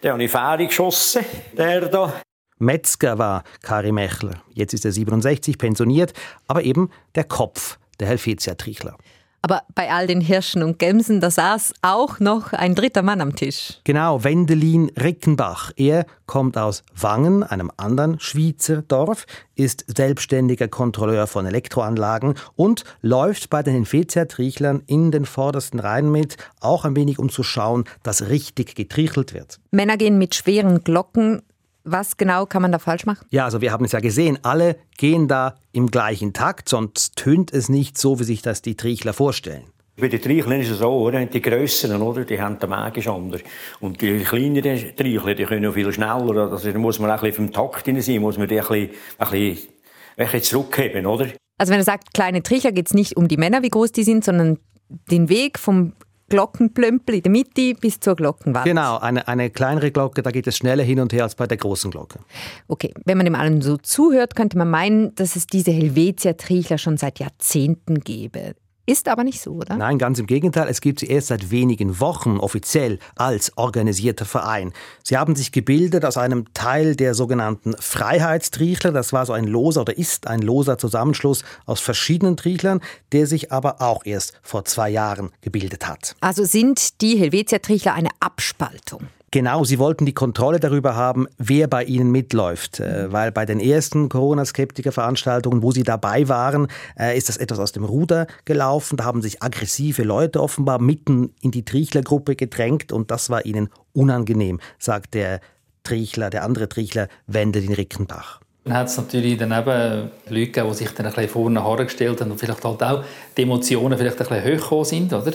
Da 0.00 0.12
habe 0.12 0.22
ich 0.22 0.30
Fähre 0.30 0.66
geschossen, 0.66 1.24
der 1.52 1.88
da. 1.88 2.12
Metzger 2.58 3.18
war 3.18 3.42
Kari 3.60 3.90
Mechler. 3.90 4.40
Jetzt 4.54 4.72
ist 4.72 4.84
er 4.84 4.92
67, 4.92 5.58
pensioniert, 5.58 6.12
aber 6.46 6.62
eben 6.62 6.90
der 7.16 7.24
Kopf 7.24 7.78
der 7.98 8.06
Helvetia-Trichler. 8.06 8.96
Aber 9.42 9.62
bei 9.74 9.90
all 9.90 10.06
den 10.06 10.20
Hirschen 10.20 10.62
und 10.62 10.78
Gämsen, 10.78 11.20
da 11.20 11.30
saß 11.30 11.72
auch 11.82 12.20
noch 12.20 12.52
ein 12.52 12.74
dritter 12.74 13.02
Mann 13.02 13.20
am 13.20 13.34
Tisch. 13.34 13.80
Genau, 13.84 14.22
Wendelin 14.22 14.90
Rickenbach. 15.00 15.72
Er 15.76 16.04
kommt 16.26 16.58
aus 16.58 16.82
Wangen, 16.94 17.42
einem 17.42 17.72
anderen 17.76 18.20
Schweizer 18.20 18.82
Dorf, 18.82 19.26
ist 19.54 19.84
selbstständiger 19.88 20.68
Kontrolleur 20.68 21.26
von 21.26 21.46
Elektroanlagen 21.46 22.34
und 22.54 22.84
läuft 23.00 23.50
bei 23.50 23.62
den 23.62 23.74
Helvetia-Trichlern 23.74 24.82
in 24.86 25.10
den 25.10 25.24
vordersten 25.24 25.80
Reihen 25.80 26.12
mit, 26.12 26.36
auch 26.60 26.84
ein 26.84 26.94
wenig 26.94 27.18
um 27.18 27.30
zu 27.30 27.42
schauen, 27.42 27.84
dass 28.02 28.28
richtig 28.28 28.74
getrichelt 28.74 29.32
wird. 29.32 29.58
Männer 29.70 29.96
gehen 29.96 30.18
mit 30.18 30.34
schweren 30.34 30.84
Glocken 30.84 31.42
was 31.90 32.16
genau 32.16 32.46
kann 32.46 32.62
man 32.62 32.72
da 32.72 32.78
falsch 32.78 33.06
machen? 33.06 33.26
Ja, 33.30 33.44
also 33.44 33.60
wir 33.60 33.72
haben 33.72 33.84
es 33.84 33.92
ja 33.92 34.00
gesehen, 34.00 34.38
alle 34.42 34.76
gehen 34.96 35.28
da 35.28 35.54
im 35.72 35.90
gleichen 35.90 36.32
Takt, 36.32 36.68
sonst 36.68 37.16
tönt 37.16 37.52
es 37.52 37.68
nicht 37.68 37.98
so, 37.98 38.18
wie 38.18 38.24
sich 38.24 38.42
das 38.42 38.62
die 38.62 38.76
Trichler 38.76 39.12
vorstellen. 39.12 39.64
Bei 40.00 40.08
den 40.08 40.22
Treichlern 40.22 40.60
ist 40.60 40.70
es 40.70 40.78
so, 40.78 40.90
oder? 40.90 41.24
Die 41.26 41.42
grösseren, 41.42 42.00
oder? 42.00 42.24
Die 42.24 42.40
haben 42.40 42.58
den 42.58 42.70
magisch 42.70 43.06
anders. 43.06 43.42
Und 43.80 44.00
die 44.00 44.20
kleineren 44.20 44.96
Treichler, 44.96 45.34
die 45.34 45.44
können 45.44 45.72
viel 45.72 45.92
schneller. 45.92 46.50
Also 46.50 46.72
da 46.72 46.78
muss 46.78 46.98
man 46.98 47.10
auch 47.10 47.22
ein 47.22 47.30
bisschen 47.30 47.48
vom 47.48 47.52
Takt 47.52 47.84
hinein 47.84 48.02
sein, 48.02 48.20
muss 48.20 48.38
man 48.38 48.48
die 48.48 48.58
ein 48.58 48.66
bisschen, 48.66 48.90
ein 49.18 49.30
bisschen, 49.30 49.68
ein 50.16 50.24
bisschen 50.24 50.42
zurückheben, 50.42 51.06
oder? 51.06 51.26
Also 51.58 51.72
wenn 51.72 51.80
er 51.80 51.84
sagt, 51.84 52.14
kleine 52.14 52.42
Trichler, 52.42 52.72
geht 52.72 52.86
es 52.86 52.94
nicht 52.94 53.16
um 53.16 53.28
die 53.28 53.36
Männer, 53.36 53.62
wie 53.62 53.68
groß 53.68 53.92
die 53.92 54.04
sind, 54.04 54.24
sondern 54.24 54.58
den 54.88 55.28
Weg 55.28 55.58
vom 55.58 55.92
Glockenplömpel 56.30 57.16
in 57.16 57.22
der 57.22 57.30
Mitte 57.30 57.74
bis 57.74 58.00
zur 58.00 58.16
Glockenwand. 58.16 58.64
Genau, 58.64 58.98
eine, 58.98 59.28
eine 59.28 59.50
kleinere 59.50 59.90
Glocke, 59.90 60.22
da 60.22 60.30
geht 60.30 60.46
es 60.46 60.56
schneller 60.56 60.82
hin 60.82 61.00
und 61.00 61.12
her 61.12 61.24
als 61.24 61.34
bei 61.34 61.46
der 61.46 61.58
großen 61.58 61.90
Glocke. 61.90 62.20
Okay, 62.68 62.94
wenn 63.04 63.18
man 63.18 63.26
dem 63.26 63.34
allen 63.34 63.60
so 63.60 63.76
zuhört, 63.76 64.34
könnte 64.34 64.56
man 64.56 64.70
meinen, 64.70 65.14
dass 65.16 65.36
es 65.36 65.46
diese 65.46 65.72
Helvetia-Trichler 65.72 66.78
schon 66.78 66.96
seit 66.96 67.18
Jahrzehnten 67.18 68.00
gäbe. 68.00 68.54
Ist 68.86 69.08
aber 69.08 69.24
nicht 69.24 69.40
so, 69.40 69.52
oder? 69.52 69.76
Nein, 69.76 69.98
ganz 69.98 70.18
im 70.18 70.26
Gegenteil. 70.26 70.66
Es 70.68 70.80
gibt 70.80 71.00
sie 71.00 71.06
erst 71.06 71.28
seit 71.28 71.50
wenigen 71.50 72.00
Wochen 72.00 72.38
offiziell 72.38 72.98
als 73.16 73.56
organisierter 73.56 74.24
Verein. 74.24 74.72
Sie 75.04 75.16
haben 75.16 75.36
sich 75.36 75.52
gebildet 75.52 76.04
aus 76.04 76.16
einem 76.16 76.52
Teil 76.54 76.96
der 76.96 77.14
sogenannten 77.14 77.74
Freiheitstriechler. 77.78 78.90
Das 78.90 79.12
war 79.12 79.26
so 79.26 79.32
ein 79.32 79.44
loser 79.44 79.82
oder 79.82 79.96
ist 79.96 80.26
ein 80.26 80.42
loser 80.42 80.78
Zusammenschluss 80.78 81.44
aus 81.66 81.80
verschiedenen 81.80 82.36
Triechlern, 82.36 82.80
der 83.12 83.26
sich 83.26 83.52
aber 83.52 83.80
auch 83.80 84.04
erst 84.04 84.32
vor 84.42 84.64
zwei 84.64 84.90
Jahren 84.90 85.30
gebildet 85.40 85.86
hat. 85.86 86.16
Also 86.20 86.44
sind 86.44 87.00
die 87.00 87.16
Helvetia-Triechler 87.16 87.94
eine 87.94 88.10
Abspaltung? 88.18 89.08
Genau, 89.32 89.62
sie 89.62 89.78
wollten 89.78 90.06
die 90.06 90.12
Kontrolle 90.12 90.58
darüber 90.58 90.96
haben, 90.96 91.28
wer 91.38 91.68
bei 91.68 91.84
ihnen 91.84 92.10
mitläuft. 92.10 92.80
Äh, 92.80 93.12
weil 93.12 93.30
bei 93.30 93.46
den 93.46 93.60
ersten 93.60 94.08
Corona-Skeptiker-Veranstaltungen, 94.08 95.62
wo 95.62 95.70
sie 95.70 95.84
dabei 95.84 96.28
waren, 96.28 96.66
äh, 96.98 97.16
ist 97.16 97.28
das 97.28 97.36
etwas 97.36 97.60
aus 97.60 97.70
dem 97.70 97.84
Ruder 97.84 98.26
gelaufen. 98.44 98.96
Da 98.96 99.04
haben 99.04 99.22
sich 99.22 99.40
aggressive 99.40 100.02
Leute 100.02 100.42
offenbar 100.42 100.80
mitten 100.80 101.32
in 101.42 101.52
die 101.52 101.64
Trichler-Gruppe 101.64 102.34
gedrängt 102.34 102.90
und 102.90 103.12
das 103.12 103.30
war 103.30 103.46
ihnen 103.46 103.68
unangenehm, 103.92 104.58
sagt 104.80 105.14
der 105.14 105.40
Trichler, 105.84 106.28
der 106.30 106.42
andere 106.42 106.68
Trichler, 106.68 107.06
Wendelin 107.28 107.72
Rickenbach. 107.72 108.40
Dann 108.70 108.78
hat 108.78 108.86
es 108.86 108.96
natürlich 108.96 109.36
daneben 109.36 110.12
Leute 110.28 110.46
gegeben, 110.46 110.68
die 110.68 110.74
sich 110.76 110.90
dann 110.90 111.06
ein 111.06 111.12
bisschen 111.12 111.28
vorne 111.28 111.64
hergestellt 111.64 112.20
haben 112.20 112.30
und 112.30 112.38
vielleicht 112.38 112.64
halt 112.64 112.80
auch 112.84 113.02
die 113.36 113.42
Emotionen 113.42 113.98
vielleicht 113.98 114.20
ein 114.20 114.28
bisschen 114.28 114.44
höher 114.44 114.56
gekommen 114.58 114.84
sind, 114.84 115.12
oder? 115.12 115.32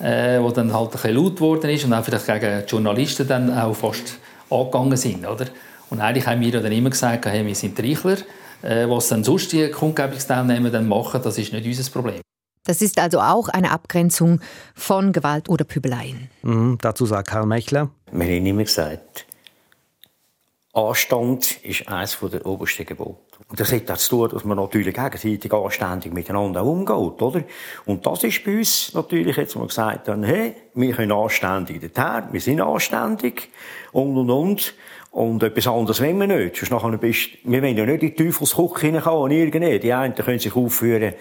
Äh, 0.00 0.40
wo 0.40 0.50
dann 0.50 0.72
halt 0.72 0.86
ein 0.86 0.92
bisschen 0.92 1.14
laut 1.14 1.36
geworden 1.36 1.68
ist 1.68 1.84
und 1.84 1.92
auch 1.92 2.02
vielleicht 2.02 2.24
gegen 2.24 2.64
Journalisten 2.66 3.28
dann 3.28 3.52
auch 3.52 3.74
fast 3.74 4.18
angegangen 4.48 4.96
sind, 4.96 5.26
oder? 5.26 5.44
Und 5.90 6.00
eigentlich 6.00 6.26
haben 6.26 6.40
wir 6.40 6.52
dann 6.52 6.72
immer 6.72 6.88
gesagt, 6.88 7.26
hey, 7.26 7.44
wir 7.44 7.54
sind 7.54 7.78
Reichler, 7.78 8.16
äh, 8.62 8.88
was 8.88 9.08
dann 9.08 9.24
sonst 9.24 9.52
die 9.52 9.70
Kundgebungsteilnehmer 9.70 10.70
dann 10.70 10.88
machen, 10.88 11.20
das 11.22 11.36
ist 11.36 11.52
nicht 11.52 11.66
unser 11.66 11.90
Problem. 11.90 12.22
Das 12.64 12.80
ist 12.80 12.98
also 12.98 13.20
auch 13.20 13.50
eine 13.50 13.72
Abgrenzung 13.72 14.40
von 14.74 15.12
Gewalt 15.12 15.50
oder 15.50 15.66
Pübeleien. 15.66 16.30
Mhm, 16.40 16.78
dazu 16.80 17.04
sagt 17.04 17.28
Karl 17.28 17.44
Mechler. 17.44 17.90
Wir 18.10 18.24
haben 18.24 18.46
immer 18.46 18.64
gesagt, 18.64 19.26
Anstand 20.72 21.64
ist 21.64 21.88
eines 21.88 22.16
der 22.20 22.46
obersten 22.46 22.86
Gebote. 22.86 23.18
Und 23.48 23.58
das 23.58 23.72
hat 23.72 23.90
auch 23.90 23.96
zu 23.96 24.28
tun, 24.28 24.30
dass 24.30 24.44
man 24.44 24.56
natürlich 24.56 24.94
gegenseitig 24.94 25.52
anständig 25.52 26.12
miteinander 26.12 26.64
umgeht, 26.64 27.20
oder? 27.20 27.42
Und 27.86 28.06
das 28.06 28.22
ist 28.22 28.44
bei 28.44 28.58
uns 28.58 28.94
natürlich 28.94 29.36
jetzt, 29.36 29.56
wir 29.56 29.66
gesagt 29.66 30.08
haben, 30.08 30.22
hey, 30.22 30.54
wir 30.74 30.94
können 30.94 31.10
anständig 31.10 31.80
dorthin, 31.80 32.32
wir 32.32 32.40
sind 32.40 32.60
anständig, 32.60 33.48
und, 33.92 34.16
und, 34.16 34.30
und. 34.30 34.74
Und 35.12 35.42
etwas 35.42 35.66
anderes 35.66 36.00
wollen 36.00 36.20
wir 36.20 36.26
nicht. 36.28 36.56
Sonst 36.56 36.70
nachher 36.70 36.96
bist, 36.96 37.30
wir 37.42 37.62
wollen 37.62 37.76
ja 37.76 37.84
nicht 37.84 38.02
in 38.04 38.14
die 38.14 38.14
Teufelsküche 38.14 38.86
hineinkommen, 38.86 39.32
irgendwie. 39.32 39.80
Die 39.80 39.92
einen 39.92 40.14
können 40.14 40.38
sich 40.38 40.54
aufführen, 40.54 41.14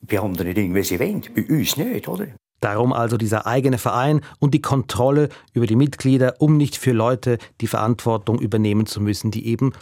bei 0.00 0.18
anderen 0.18 0.54
Dingen, 0.54 0.74
wie 0.74 0.82
sie 0.82 0.98
wollen. 0.98 1.22
Bei 1.34 1.42
uns 1.42 1.76
nicht, 1.76 2.08
oder? 2.08 2.28
Darum 2.62 2.92
also 2.92 3.16
dieser 3.16 3.46
eigene 3.46 3.76
Verein 3.76 4.20
und 4.38 4.54
die 4.54 4.62
Kontrolle 4.62 5.28
über 5.52 5.66
die 5.66 5.76
Mitglieder, 5.76 6.36
um 6.38 6.56
nicht 6.56 6.76
für 6.76 6.92
Leute 6.92 7.38
die 7.60 7.66
Verantwortung 7.66 8.38
übernehmen 8.38 8.86
zu 8.86 9.00
müssen, 9.00 9.32
die 9.32 9.46
eben 9.48 9.72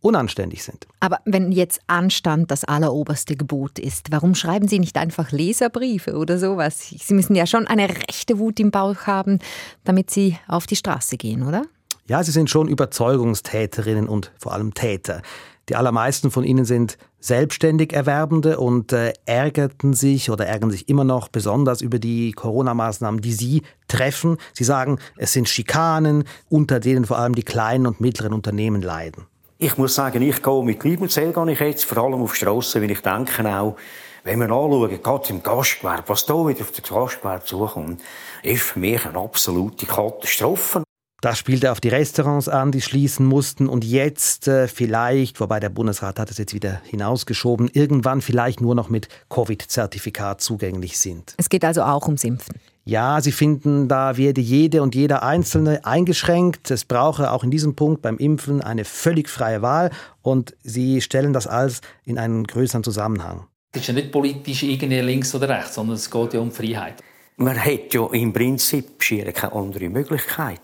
unanständig 0.00 0.62
sind. 0.62 0.86
Aber 1.00 1.18
wenn 1.24 1.50
jetzt 1.50 1.80
Anstand 1.88 2.52
das 2.52 2.62
alleroberste 2.62 3.34
Gebot 3.34 3.80
ist, 3.80 4.12
warum 4.12 4.36
schreiben 4.36 4.68
Sie 4.68 4.78
nicht 4.78 4.96
einfach 4.96 5.32
Leserbriefe 5.32 6.16
oder 6.16 6.38
sowas? 6.38 6.94
Sie 6.96 7.14
müssen 7.14 7.34
ja 7.34 7.44
schon 7.44 7.66
eine 7.66 7.88
rechte 7.88 8.38
Wut 8.38 8.60
im 8.60 8.70
Bauch 8.70 9.08
haben, 9.08 9.40
damit 9.82 10.10
Sie 10.10 10.38
auf 10.46 10.68
die 10.68 10.76
Straße 10.76 11.16
gehen, 11.16 11.42
oder? 11.42 11.62
Ja, 12.06 12.22
Sie 12.22 12.30
sind 12.30 12.48
schon 12.48 12.68
Überzeugungstäterinnen 12.68 14.08
und 14.08 14.30
vor 14.38 14.52
allem 14.52 14.74
Täter. 14.74 15.22
Die 15.68 15.76
allermeisten 15.76 16.30
von 16.30 16.44
ihnen 16.44 16.64
sind 16.64 16.96
selbstständig 17.20 17.92
Erwerbende 17.92 18.58
und 18.58 18.92
äh, 18.92 19.12
ärgerten 19.26 19.92
sich 19.92 20.30
oder 20.30 20.46
ärgern 20.46 20.70
sich 20.70 20.88
immer 20.88 21.04
noch 21.04 21.28
besonders 21.28 21.82
über 21.82 21.98
die 21.98 22.32
Corona-Maßnahmen, 22.32 23.20
die 23.20 23.32
sie 23.32 23.62
treffen. 23.86 24.38
Sie 24.54 24.64
sagen, 24.64 24.98
es 25.16 25.32
sind 25.32 25.48
Schikanen, 25.48 26.24
unter 26.48 26.80
denen 26.80 27.04
vor 27.04 27.18
allem 27.18 27.34
die 27.34 27.42
kleinen 27.42 27.86
und 27.86 28.00
mittleren 28.00 28.32
Unternehmen 28.32 28.80
leiden. 28.80 29.26
Ich 29.58 29.76
muss 29.76 29.94
sagen, 29.94 30.22
ich 30.22 30.42
gehe 30.42 30.62
mit 30.62 30.84
Leibenzell 30.84 31.32
gehe 31.32 31.52
ich 31.52 31.60
jetzt, 31.60 31.84
vor 31.84 32.04
allem 32.04 32.22
auf 32.22 32.32
die 32.32 32.38
Strasse, 32.38 32.80
weil 32.80 32.92
ich 32.92 33.00
denke 33.00 33.44
auch, 33.58 33.76
wenn 34.24 34.38
wir 34.38 34.50
anschauen, 34.50 35.02
gerade 35.02 35.28
im 35.30 35.42
Gastgewerbe, 35.42 36.04
was 36.06 36.26
da 36.26 36.34
wieder 36.46 36.60
auf 36.60 36.70
das 36.70 36.88
Gastgewerbe 36.88 37.44
zukommt, 37.44 38.00
ist 38.42 38.62
für 38.62 38.78
mich 38.78 39.04
eine 39.04 39.18
absolute 39.18 39.86
Katastrophe. 39.86 40.82
Das 41.20 41.36
spielte 41.36 41.72
auf 41.72 41.80
die 41.80 41.88
Restaurants 41.88 42.48
an, 42.48 42.70
die 42.70 42.80
schließen 42.80 43.26
mussten 43.26 43.68
und 43.68 43.84
jetzt 43.84 44.46
äh, 44.46 44.68
vielleicht, 44.68 45.40
wobei 45.40 45.58
der 45.58 45.68
Bundesrat 45.68 46.16
hat 46.20 46.30
es 46.30 46.38
jetzt 46.38 46.54
wieder 46.54 46.80
hinausgeschoben, 46.84 47.68
irgendwann 47.72 48.22
vielleicht 48.22 48.60
nur 48.60 48.76
noch 48.76 48.88
mit 48.88 49.08
Covid-Zertifikat 49.28 50.40
zugänglich 50.40 50.96
sind. 50.96 51.34
Es 51.36 51.48
geht 51.48 51.64
also 51.64 51.82
auch 51.82 52.06
ums 52.06 52.22
Impfen. 52.22 52.54
Ja, 52.84 53.20
sie 53.20 53.32
finden, 53.32 53.88
da 53.88 54.16
werde 54.16 54.40
jede 54.40 54.80
und 54.80 54.94
jeder 54.94 55.24
Einzelne 55.24 55.84
eingeschränkt. 55.84 56.70
Es 56.70 56.84
brauche 56.84 57.32
auch 57.32 57.42
in 57.42 57.50
diesem 57.50 57.74
Punkt 57.74 58.00
beim 58.00 58.16
Impfen 58.18 58.62
eine 58.62 58.84
völlig 58.84 59.28
freie 59.28 59.60
Wahl 59.60 59.90
und 60.22 60.54
sie 60.62 61.00
stellen 61.00 61.32
das 61.32 61.48
alles 61.48 61.80
in 62.04 62.16
einen 62.16 62.44
größeren 62.44 62.84
Zusammenhang. 62.84 63.48
Es 63.72 63.80
ist 63.80 63.88
ja 63.88 63.94
nicht 63.94 64.12
politisch 64.12 64.62
irgendwie 64.62 65.00
links 65.00 65.34
oder 65.34 65.48
rechts, 65.48 65.74
sondern 65.74 65.96
es 65.96 66.08
geht 66.08 66.34
ja 66.34 66.38
um 66.38 66.52
Freiheit. 66.52 67.02
Man 67.38 67.58
hat 67.58 67.92
ja 67.92 68.06
im 68.12 68.32
Prinzip 68.32 69.02
schier 69.02 69.32
keine 69.32 69.52
andere 69.52 69.88
Möglichkeit 69.88 70.60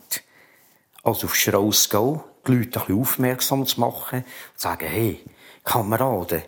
als 1.04 1.25
auf 1.25 1.34
Strasse 1.34 1.88
gehen, 1.90 2.20
die 2.46 2.52
Leute 2.52 2.80
ein 2.80 2.87
bisschen 2.87 3.00
aufmerksam 3.00 3.66
zu 3.66 3.80
machen 3.80 4.18
und 4.20 4.58
zu 4.58 4.68
sagen, 4.68 4.88
hey, 4.88 5.25
Kameraden, 5.62 6.42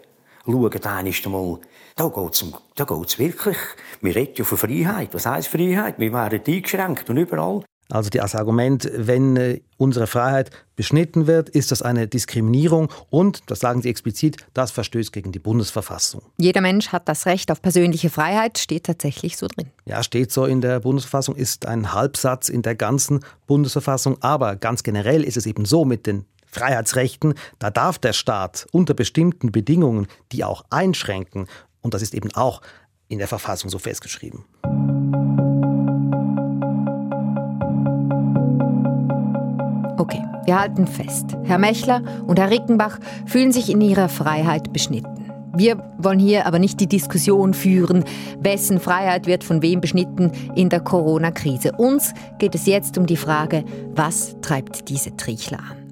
schaut 0.45 0.87
einmal, 0.87 1.61
da 1.95 2.09
geht's, 2.09 2.43
um, 2.43 2.55
da 2.75 2.85
geht's 2.85 3.19
wirklich. 3.19 3.57
Wir 4.01 4.15
reden 4.15 4.35
ja 4.37 4.45
von 4.45 4.59
Freiheit. 4.59 5.15
Was 5.15 5.27
heisst 5.27 5.49
Freiheit? 5.49 5.99
Wir 5.99 6.13
werden 6.13 6.43
eingeschränkt 6.47 7.09
und 7.09 7.17
überall. 7.17 7.65
Also 7.88 8.11
das 8.11 8.35
Argument, 8.35 8.90
wenn 8.95 9.37
äh, 9.37 9.61
unsere 9.76 10.07
Freiheit 10.07 10.50
beschnitten 10.75 11.26
wird, 11.26 11.49
ist 11.49 11.71
das 11.71 11.83
eine 11.83 12.09
Diskriminierung 12.09 12.90
und, 13.11 13.43
das 13.47 13.61
sagen 13.61 13.81
Sie 13.83 13.88
explizit, 13.88 14.38
das 14.55 14.71
verstößt 14.73 15.12
gegen 15.12 15.31
die 15.33 15.38
Bundesverfassung. 15.38 16.23
Jeder 16.38 16.61
Mensch 16.61 16.88
hat 16.88 17.09
das 17.09 17.26
Recht 17.26 17.50
auf 17.50 17.62
persönliche 17.62 18.11
Freiheit, 18.11 18.59
steht 18.59 18.85
tatsächlich 18.85 19.37
so 19.37 19.47
drin. 19.47 19.71
Ja, 19.85 20.02
steht 20.02 20.33
so 20.33 20.47
in 20.47 20.61
der 20.61 20.81
Bundesverfassung, 20.81 21.37
ist 21.37 21.66
ein 21.66 21.93
Halbsatz 21.93 22.49
in 22.49 22.62
der 22.62 22.75
ganzen 22.75 23.21
Bundesverfassung, 23.47 24.21
aber 24.21 24.57
ganz 24.57 24.83
generell 24.83 25.23
ist 25.23 25.37
es 25.37 25.47
eben 25.47 25.64
so 25.64 25.85
mit 25.85 26.07
den 26.07 26.25
Freiheitsrechten, 26.47 27.35
da 27.59 27.71
darf 27.71 27.99
der 27.99 28.12
Staat 28.14 28.66
unter 28.73 28.95
bestimmten 28.95 29.52
Bedingungen 29.52 30.07
die 30.33 30.43
auch 30.43 30.64
einschränken 30.71 31.49
und 31.83 31.95
das 31.95 32.02
ist 32.02 32.14
eben 32.14 32.33
auch 32.35 32.62
in 33.09 33.19
der 33.19 33.28
Verfassung 33.28 33.71
so 33.71 33.78
festgeschrieben. 33.78 34.45
Okay, 39.99 40.23
wir 40.45 40.61
halten 40.61 40.87
fest. 40.87 41.37
Herr 41.45 41.57
Mechler 41.57 42.03
und 42.26 42.38
Herr 42.38 42.50
Rickenbach 42.50 42.99
fühlen 43.25 43.50
sich 43.50 43.71
in 43.71 43.81
ihrer 43.81 44.11
Freiheit 44.11 44.73
beschnitten. 44.73 45.33
Wir 45.57 45.83
wollen 45.97 46.19
hier 46.19 46.45
aber 46.45 46.59
nicht 46.59 46.81
die 46.81 46.87
Diskussion 46.87 47.55
führen, 47.55 48.05
wessen 48.38 48.79
Freiheit 48.79 49.26
wird 49.26 49.43
von 49.43 49.62
wem 49.62 49.81
beschnitten 49.81 50.33
in 50.55 50.69
der 50.69 50.81
Corona-Krise. 50.81 51.73
Uns 51.79 52.12
geht 52.38 52.55
es 52.55 52.67
jetzt 52.67 52.99
um 52.99 53.07
die 53.07 53.17
Frage, 53.17 53.65
was 53.95 54.37
treibt 54.43 54.91
diese 54.91 55.17
Trichler 55.17 55.61
an? 55.61 55.87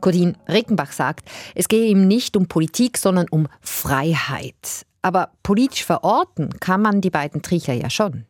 Codin 0.00 0.36
Rickenbach 0.48 0.90
sagt, 0.90 1.28
es 1.54 1.68
gehe 1.68 1.86
ihm 1.86 2.08
nicht 2.08 2.36
um 2.36 2.48
Politik, 2.48 2.98
sondern 2.98 3.26
um 3.30 3.46
Freiheit. 3.60 4.86
Aber 5.02 5.30
politisch 5.44 5.84
verorten 5.84 6.50
kann 6.58 6.82
man 6.82 7.00
die 7.00 7.10
beiden 7.10 7.42
Trichler 7.42 7.74
ja 7.74 7.90
schon. 7.90 8.24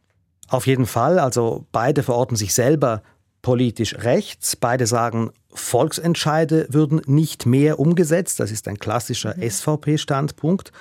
Auf 0.50 0.66
jeden 0.66 0.86
Fall, 0.86 1.18
also 1.18 1.64
beide 1.72 2.02
verorten 2.02 2.36
sich 2.36 2.52
selber 2.52 3.02
politisch 3.42 3.96
rechts. 3.98 4.56
Beide 4.56 4.86
sagen, 4.86 5.30
Volksentscheide 5.52 6.66
würden 6.70 7.02
nicht 7.06 7.46
mehr 7.46 7.78
umgesetzt. 7.78 8.40
Das 8.40 8.50
ist 8.50 8.68
ein 8.68 8.78
klassischer 8.78 9.36
mhm. 9.36 9.50
SVP-Standpunkt. 9.50 10.72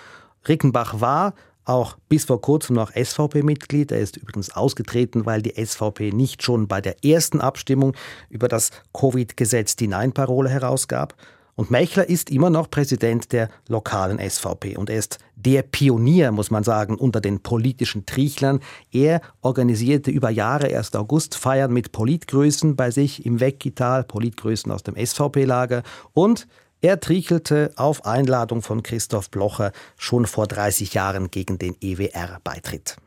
Rickenbach 0.47 1.01
war 1.01 1.33
auch 1.65 1.97
bis 2.07 2.25
vor 2.25 2.41
kurzem 2.41 2.75
noch 2.75 2.91
SVP-Mitglied. 2.91 3.91
Er 3.91 3.99
ist 3.99 4.17
übrigens 4.17 4.55
ausgetreten, 4.55 5.25
weil 5.25 5.41
die 5.41 5.53
SVP 5.63 6.11
nicht 6.11 6.41
schon 6.41 6.67
bei 6.67 6.79
der 6.79 7.03
ersten 7.03 7.41
Abstimmung 7.41 7.93
über 8.29 8.47
das 8.47 8.71
Covid-Gesetz 8.93 9.75
die 9.75 9.87
Nein-Parole 9.87 10.49
herausgab. 10.49 11.15
Und 11.57 11.71
Mechler 11.71 12.07
ist 12.07 12.29
immer 12.29 12.51
noch 12.51 12.69
Präsident 12.69 13.33
der 13.33 13.49
lokalen 13.67 14.19
SVP 14.19 14.77
und 14.77 14.91
er 14.91 14.99
ist 14.99 15.17
der 15.35 15.63
Pionier, 15.63 16.31
muss 16.31 16.51
man 16.51 16.63
sagen, 16.63 16.95
unter 16.95 17.19
den 17.19 17.39
politischen 17.41 18.05
Triechlern. 18.05 18.59
Er 18.91 19.21
organisierte 19.41 20.11
über 20.11 20.29
Jahre 20.29 20.67
erst 20.67 20.95
Augustfeiern 20.95 21.73
mit 21.73 21.91
Politgrößen 21.91 22.75
bei 22.75 22.91
sich 22.91 23.25
im 23.25 23.39
Weckital, 23.39 24.03
Politgrößen 24.03 24.71
aus 24.71 24.83
dem 24.83 24.95
SVP-Lager 25.03 25.81
und 26.13 26.47
er 26.79 26.99
triechelte 26.99 27.73
auf 27.75 28.05
Einladung 28.05 28.61
von 28.61 28.83
Christoph 28.83 29.31
Blocher 29.31 29.71
schon 29.97 30.27
vor 30.27 30.45
30 30.45 30.93
Jahren 30.93 31.31
gegen 31.31 31.57
den 31.57 31.75
EWR-Beitritt. 31.81 32.97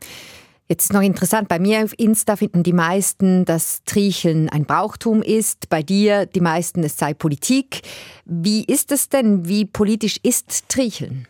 Jetzt 0.71 0.83
ist 0.83 0.93
noch 0.93 1.01
interessant, 1.01 1.49
bei 1.49 1.59
mir 1.59 1.83
auf 1.83 1.93
Insta 1.99 2.37
finden 2.37 2.63
die 2.63 2.71
meisten, 2.71 3.43
dass 3.43 3.83
Triecheln 3.83 4.47
ein 4.47 4.63
Brauchtum 4.63 5.21
ist, 5.21 5.67
bei 5.67 5.83
dir 5.83 6.25
die 6.25 6.39
meisten, 6.39 6.81
es 6.85 6.97
sei 6.97 7.13
Politik. 7.13 7.81
Wie 8.23 8.63
ist 8.63 8.93
es 8.93 9.09
denn, 9.09 9.49
wie 9.49 9.65
politisch 9.65 10.17
ist 10.23 10.69
Triecheln? 10.69 11.27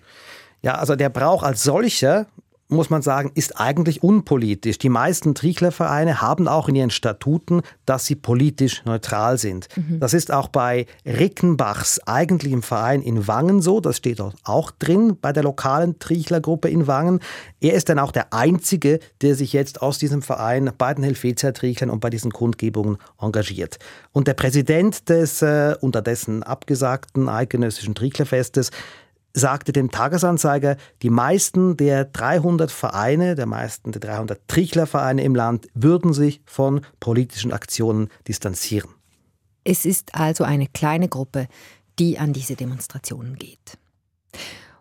Ja, 0.62 0.76
also 0.76 0.96
der 0.96 1.10
Brauch 1.10 1.42
als 1.42 1.64
solcher 1.64 2.28
muss 2.72 2.90
man 2.90 3.02
sagen, 3.02 3.32
ist 3.36 3.60
eigentlich 3.60 4.02
unpolitisch. 4.02 4.78
Die 4.78 4.90
meisten 4.90 5.36
Trichlervereine 5.36 6.22
haben 6.22 6.48
auch 6.48 6.70
in 6.70 6.76
ihren 6.76 6.90
Statuten, 6.90 7.62
dass 7.86 8.06
sie 8.06 8.16
politisch 8.16 8.84
neutral 8.86 9.38
sind. 9.38 9.68
Mhm. 9.76 10.00
Das 10.00 10.14
ist 10.14 10.32
auch 10.32 10.48
bei 10.48 10.86
Rickenbachs 11.06 12.00
eigentlichem 12.08 12.64
Verein 12.64 13.02
in 13.02 13.28
Wangen 13.28 13.62
so. 13.62 13.82
Das 13.82 13.98
steht 13.98 14.20
dort 14.20 14.36
auch 14.44 14.72
drin 14.72 15.18
bei 15.22 15.34
der 15.34 15.44
lokalen 15.44 16.00
Trichlergruppe 16.00 16.70
in 16.70 16.88
Wangen. 16.88 17.20
Er 17.60 17.74
ist 17.74 17.90
dann 17.90 18.00
auch 18.00 18.12
der 18.12 18.34
Einzige, 18.34 19.00
der 19.22 19.36
sich 19.36 19.54
jetzt 19.54 19.82
aus 19.82 19.98
diesem 19.98 20.22
Verein 20.22 20.72
bei 20.78 20.94
den 20.94 21.04
Helvetia-Trichlern 21.04 21.90
und 21.90 22.00
bei 22.00 22.10
diesen 22.10 22.32
Kundgebungen 22.32 22.98
engagiert. 23.20 23.80
Und 24.14 24.28
der 24.28 24.34
Präsident 24.34 25.10
des 25.10 25.42
äh, 25.42 25.76
unterdessen 25.82 26.44
abgesagten 26.44 27.30
eidgenössischen 27.30 27.96
Trichlerfestes, 27.96 28.72
sagte 29.34 29.72
dem 29.72 29.92
Tagesanzeiger, 29.92 30.78
die 31.02 31.10
meisten 31.10 31.78
der 31.78 32.06
300 32.06 32.72
Vereine, 32.72 33.36
der 33.36 33.46
meisten 33.46 33.92
der 33.92 34.02
300 34.02 34.48
Trichlervereine 34.48 35.24
im 35.24 35.36
Land 35.36 35.68
würden 35.74 36.14
sich 36.14 36.42
von 36.46 36.82
politischen 37.00 37.52
Aktionen 37.54 38.10
distanzieren. 38.28 38.92
Es 39.64 39.86
ist 39.86 40.16
also 40.16 40.44
eine 40.44 40.68
kleine 40.68 41.08
Gruppe, 41.08 41.48
die 42.00 42.18
an 42.18 42.34
diese 42.34 42.56
Demonstrationen 42.56 43.36
geht. 43.36 43.78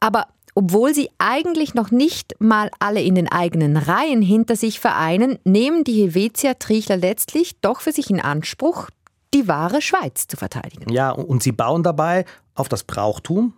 Aber 0.01 0.27
obwohl 0.55 0.95
sie 0.95 1.11
eigentlich 1.19 1.75
noch 1.75 1.91
nicht 1.91 2.35
mal 2.41 2.71
alle 2.79 3.03
in 3.03 3.15
den 3.15 3.31
eigenen 3.31 3.77
Reihen 3.77 4.23
hinter 4.23 4.57
sich 4.57 4.81
vereinen, 4.81 5.39
nehmen 5.45 5.85
die 5.85 6.03
Helvetia-Trichler 6.03 6.97
letztlich 6.97 7.61
doch 7.61 7.81
für 7.81 7.93
sich 7.93 8.11
in 8.11 8.21
Anspruch, 8.21 8.91
die 9.33 9.47
wahre 9.47 9.81
Schweiz 9.81 10.27
zu 10.27 10.37
verteidigen. 10.37 10.93
Ja, 10.93 11.11
und 11.11 11.43
sie 11.43 11.53
bauen 11.53 11.83
dabei 11.83 12.25
auf 12.55 12.69
das 12.69 12.83
Brauchtum, 12.85 13.55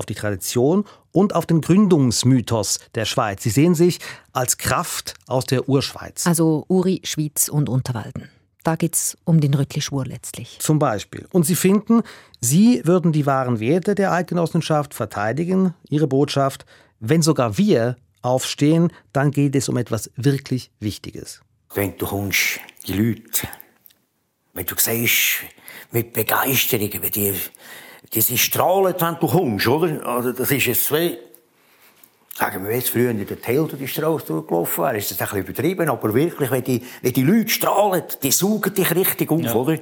auf 0.00 0.06
die 0.06 0.14
Tradition 0.14 0.84
und 1.12 1.34
auf 1.34 1.46
den 1.46 1.60
Gründungsmythos 1.60 2.80
der 2.94 3.04
Schweiz. 3.04 3.42
Sie 3.42 3.50
sehen 3.50 3.74
sich 3.74 4.00
als 4.32 4.56
Kraft 4.56 5.14
aus 5.26 5.44
der 5.44 5.68
Urschweiz. 5.68 6.26
Also 6.26 6.64
Uri, 6.68 7.02
Schwyz 7.04 7.48
und 7.48 7.68
Unterwalden. 7.68 8.30
Da 8.64 8.76
geht 8.76 8.94
es 8.94 9.16
um 9.24 9.40
den 9.40 9.54
Rüttli-Schwur 9.54 10.06
letztlich. 10.06 10.58
Zum 10.60 10.78
Beispiel. 10.78 11.26
Und 11.32 11.44
sie 11.44 11.54
finden, 11.54 12.02
sie 12.40 12.82
würden 12.84 13.12
die 13.12 13.26
wahren 13.26 13.60
Werte 13.60 13.94
der 13.94 14.12
Eidgenossenschaft 14.12 14.94
verteidigen, 14.94 15.74
ihre 15.88 16.06
Botschaft. 16.06 16.64
Wenn 16.98 17.20
sogar 17.22 17.58
wir 17.58 17.96
aufstehen, 18.22 18.92
dann 19.12 19.30
geht 19.30 19.54
es 19.54 19.68
um 19.68 19.76
etwas 19.76 20.10
wirklich 20.16 20.70
Wichtiges. 20.80 21.42
Wenn 21.74 21.96
du 21.98 22.06
kommst, 22.06 22.60
die 22.86 22.94
Leute, 22.94 23.48
wenn 24.54 24.66
du 24.66 24.74
siehst, 24.76 25.44
mit 25.92 26.12
Begeisterung, 26.14 26.90
wie 27.02 27.10
die, 27.10 27.34
die 28.12 28.20
sind 28.20 28.38
strahlend, 28.38 29.00
wenn 29.00 29.16
du 29.20 29.26
kommst, 29.26 29.68
oder? 29.68 30.06
Also, 30.06 30.32
das 30.32 30.50
ist 30.50 30.66
jetzt 30.66 30.86
zwei, 30.86 31.18
Sagen 32.40 32.66
wir 32.66 32.74
jetzt, 32.74 32.88
früher 32.88 33.10
in 33.10 33.26
der 33.26 33.36
Helden 33.42 33.78
die 33.78 33.86
Straße 33.86 34.24
durchgelaufen 34.24 34.84
wäre, 34.84 34.96
ist 34.96 35.10
das 35.10 35.20
ein 35.20 35.26
bisschen 35.26 35.42
übertrieben, 35.42 35.90
aber 35.90 36.14
wirklich, 36.14 36.50
wenn 36.50 36.64
die, 36.64 36.82
wenn 37.02 37.12
die 37.12 37.22
Leute 37.22 37.50
strahlen, 37.50 38.02
die 38.22 38.30
saugen 38.30 38.72
dich 38.72 38.94
richtig 38.94 39.30
auf, 39.30 39.42
ja. 39.42 39.54
oder? 39.54 39.76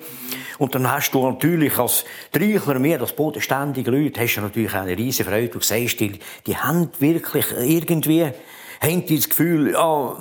Und 0.59 0.75
dann 0.75 0.91
hast 0.91 1.13
du 1.13 1.25
natürlich 1.25 1.79
als 1.79 2.05
Treichler, 2.33 2.81
mehr 2.81 3.01
als 3.01 3.13
bodenständige 3.13 3.93
Leute, 3.93 4.21
hast 4.21 4.35
du 4.35 4.41
natürlich 4.41 4.75
eine 4.75 4.99
riesige 4.99 5.31
Freude. 5.31 5.51
Du 5.51 5.61
siehst, 5.61 6.01
die, 6.01 6.19
die 6.49 6.57
haben 6.57 6.91
wirklich 6.99 7.47
irgendwie, 7.61 8.25
haben 8.25 9.07
die 9.07 9.17
das 9.17 9.29
Gefühl, 9.29 9.71
ja, 9.71 10.17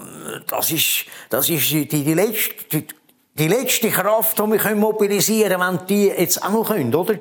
das 0.47 0.71
ist, 0.71 1.05
das 1.31 1.49
ist 1.49 1.71
die, 1.71 1.87
die 1.87 2.13
letzte, 2.13 2.53
die, 2.71 2.87
die 3.33 3.47
letzte 3.47 3.89
Kraft, 3.89 4.37
die 4.37 4.43
wir 4.43 4.75
mobilisieren 4.75 5.59
können, 5.59 5.79
wenn 5.79 5.87
die 5.87 6.05
jetzt 6.05 6.43
auch 6.43 6.51
noch 6.51 6.67
können, 6.67 6.93
oder? 6.93 7.19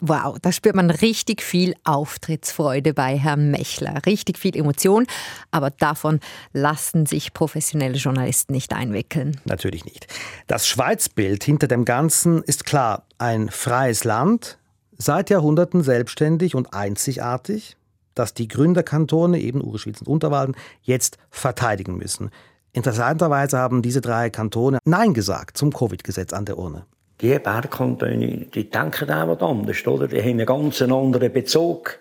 Wow, 0.00 0.38
da 0.40 0.52
spürt 0.52 0.76
man 0.76 0.90
richtig 0.90 1.42
viel 1.42 1.74
Auftrittsfreude 1.82 2.94
bei 2.94 3.18
Herrn 3.18 3.50
Mechler, 3.50 4.00
richtig 4.06 4.38
viel 4.38 4.56
Emotion, 4.56 5.06
aber 5.50 5.70
davon 5.70 6.20
lassen 6.52 7.04
sich 7.04 7.32
professionelle 7.32 7.96
Journalisten 7.96 8.52
nicht 8.52 8.72
einwickeln. 8.72 9.40
Natürlich 9.44 9.84
nicht. 9.84 10.06
Das 10.46 10.68
Schweizbild 10.68 11.42
hinter 11.42 11.66
dem 11.66 11.84
Ganzen 11.84 12.42
ist 12.44 12.64
klar, 12.64 13.06
ein 13.18 13.48
freies 13.48 14.04
Land, 14.04 14.58
seit 14.96 15.30
Jahrhunderten 15.30 15.82
selbstständig 15.82 16.54
und 16.54 16.74
einzigartig, 16.74 17.76
das 18.14 18.34
die 18.34 18.46
Gründerkantone, 18.46 19.40
eben 19.40 19.60
Urischwitz 19.62 20.00
und 20.00 20.08
Unterwalden, 20.08 20.56
jetzt 20.82 21.18
verteidigen 21.30 21.96
müssen. 21.96 22.30
Interessanterweise 22.72 23.58
haben 23.58 23.82
diese 23.82 24.00
drei 24.00 24.30
Kantone 24.30 24.78
Nein 24.84 25.12
gesagt 25.12 25.56
zum 25.56 25.72
Covid-Gesetz 25.72 26.32
an 26.32 26.44
der 26.44 26.58
Urne 26.58 26.86
die 27.20 27.38
Bergkantone, 27.38 28.46
die 28.54 28.70
denken 28.70 29.10
auch 29.10 29.40
anders, 29.40 29.86
oder? 29.86 30.06
Die 30.06 30.20
haben 30.20 30.30
einen 30.30 30.46
ganz 30.46 30.80
anderen 30.82 31.32
Bezug. 31.32 31.98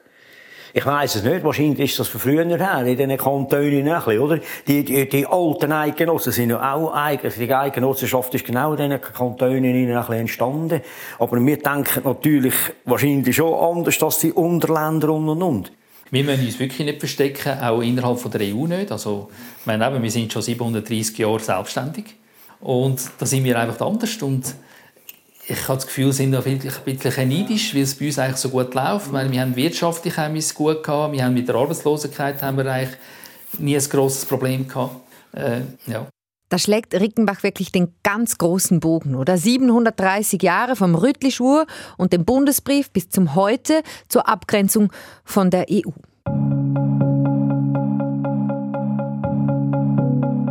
Ich 0.74 0.86
weiss 0.86 1.16
es 1.16 1.24
nicht, 1.24 1.44
wahrscheinlich 1.44 1.90
ist 1.92 2.00
das 2.00 2.08
von 2.08 2.22
früher 2.22 2.46
her, 2.46 2.86
in 2.86 2.98
diesen 2.98 3.18
Kantonen 3.18 3.88
ein 3.88 3.96
bisschen, 3.96 4.20
oder? 4.20 4.40
Die, 4.68 4.84
die, 4.84 5.10
die 5.10 5.26
alten 5.26 5.72
Eidgenossen 5.72 6.32
sind 6.32 6.52
ja 6.52 6.74
auch 6.74 6.94
eigen, 6.94 7.32
die 7.36 7.52
Eidgenossenschaft 7.52 8.36
ist 8.36 8.46
genau 8.46 8.74
in 8.74 8.78
diesen 8.78 9.02
Kantonen 9.02 9.64
ein 9.66 9.88
bisschen 9.88 10.14
entstanden. 10.14 10.82
Aber 11.18 11.44
wir 11.44 11.58
denken 11.58 12.04
natürlich 12.04 12.54
wahrscheinlich 12.86 13.36
schon 13.36 13.54
anders 13.54 14.04
als 14.04 14.20
die 14.20 14.32
Unterländer 14.32 15.14
und 15.14 15.30
und 15.30 15.42
und. 15.42 15.72
Wir 16.12 16.24
müssen 16.24 16.46
uns 16.46 16.60
wirklich 16.60 16.86
nicht 16.86 17.00
verstecken, 17.00 17.60
auch 17.60 17.82
innerhalb 17.82 18.32
der 18.32 18.42
EU 18.42 18.68
nicht. 18.68 18.92
Also, 18.92 19.30
meine, 19.66 20.02
wir 20.02 20.12
sind 20.12 20.32
schon 20.32 20.42
730 20.42 21.18
Jahre 21.18 21.40
selbstständig. 21.40 22.06
Und 22.62 23.02
da 23.18 23.26
sind 23.26 23.44
wir 23.44 23.60
einfach 23.60 23.86
anders. 23.86 24.22
Und 24.22 24.56
ich 25.50 25.68
habe 25.70 25.76
das 25.76 25.88
Gefühl, 25.88 26.12
sind 26.12 26.34
da 26.34 26.42
ein 26.42 26.60
bisschen 26.60 27.30
neidisch, 27.30 27.74
weil 27.74 27.84
es 27.84 27.96
bei 27.96 28.08
uns 28.08 28.20
eigentlich 28.20 28.38
so 28.38 28.50
gut 28.50 28.74
läuft. 28.74 29.12
Meine, 29.14 29.32
wir 29.32 29.42
haben 29.42 29.56
wirtschaftlich 29.56 30.18
haben 30.18 30.36
es 30.36 30.54
gut 30.54 30.84
gehabt, 30.84 31.14
wir 31.14 31.24
haben 31.24 31.34
mit 31.34 31.48
der 31.48 31.56
Arbeitslosigkeit 31.56 32.42
haben 32.42 32.58
wir 32.58 32.66
eigentlich 32.66 32.98
nie 33.58 33.78
ein 33.78 33.90
grosses 33.90 34.26
Problem 34.26 34.68
gehabt. 34.68 34.96
Äh, 35.32 35.62
ja. 35.86 36.06
Da 36.50 36.58
schlägt 36.58 36.94
Rickenbach 36.94 37.44
wirklich 37.44 37.72
den 37.72 37.94
ganz 38.04 38.38
großen 38.38 38.82
Bogen, 38.82 39.16
oder? 39.16 39.38
730 39.38 40.42
Jahre 40.42 40.76
vom 40.76 40.96
Rüttlischwur 40.96 41.66
und 41.98 42.12
dem 42.12 42.26
Bundesbrief 42.26 42.92
bis 42.92 43.10
zum 43.10 43.36
Heute 43.36 43.84
zur 44.10 44.28
Abgrenzung 44.28 44.92
von 45.24 45.50
der 45.50 45.66
EU. 45.72 45.92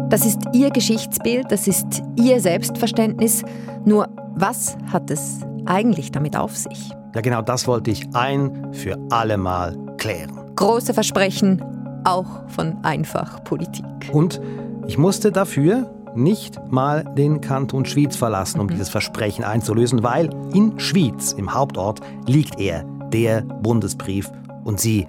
Das 0.08 0.24
ist 0.24 0.40
ihr 0.54 0.70
Geschichtsbild, 0.70 1.46
das 1.50 1.66
ist 1.66 2.02
ihr 2.16 2.40
Selbstverständnis. 2.40 3.42
Nur 3.84 4.08
was 4.36 4.76
hat 4.92 5.10
es 5.10 5.40
eigentlich 5.64 6.12
damit 6.12 6.36
auf 6.36 6.56
sich? 6.56 6.90
Ja, 7.14 7.22
genau 7.22 7.42
das 7.42 7.66
wollte 7.66 7.90
ich 7.90 8.14
ein 8.14 8.72
für 8.72 8.98
alle 9.10 9.38
Mal 9.38 9.76
klären. 9.96 10.54
Große 10.54 10.94
Versprechen, 10.94 11.62
auch 12.04 12.48
von 12.48 12.76
einfach 12.84 13.42
Politik. 13.44 13.84
Und 14.12 14.40
ich 14.86 14.98
musste 14.98 15.32
dafür 15.32 15.90
nicht 16.14 16.60
mal 16.70 17.04
den 17.16 17.40
Kanton 17.40 17.84
Schwyz 17.84 18.16
verlassen, 18.16 18.60
um 18.60 18.66
mhm. 18.66 18.70
dieses 18.70 18.90
Versprechen 18.90 19.44
einzulösen, 19.44 20.02
weil 20.02 20.30
in 20.52 20.78
Schwyz, 20.78 21.32
im 21.32 21.52
Hauptort, 21.52 22.00
liegt 22.26 22.60
er, 22.60 22.84
der 23.12 23.42
Bundesbrief, 23.42 24.30
und 24.64 24.80
sie 24.80 25.06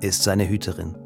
ist 0.00 0.22
seine 0.22 0.48
Hüterin. 0.48 0.96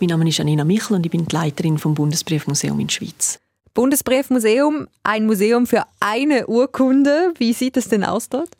Mein 0.00 0.08
Name 0.08 0.28
ist 0.28 0.40
Anina 0.40 0.64
Michel 0.64 0.96
und 0.96 1.06
ich 1.06 1.12
bin 1.12 1.26
die 1.26 1.34
Leiterin 1.34 1.78
vom 1.78 1.94
Bundesbriefmuseum 1.94 2.80
in 2.80 2.86
der 2.86 2.92
Schweiz. 2.92 3.38
Bundesbriefmuseum, 3.80 4.88
ein 5.04 5.24
Museum 5.24 5.66
für 5.66 5.84
eine 6.00 6.48
Urkunde. 6.48 7.32
Wie 7.38 7.54
sieht 7.54 7.78
es 7.78 7.88
denn 7.88 8.04
aus 8.04 8.28
dort? 8.28 8.50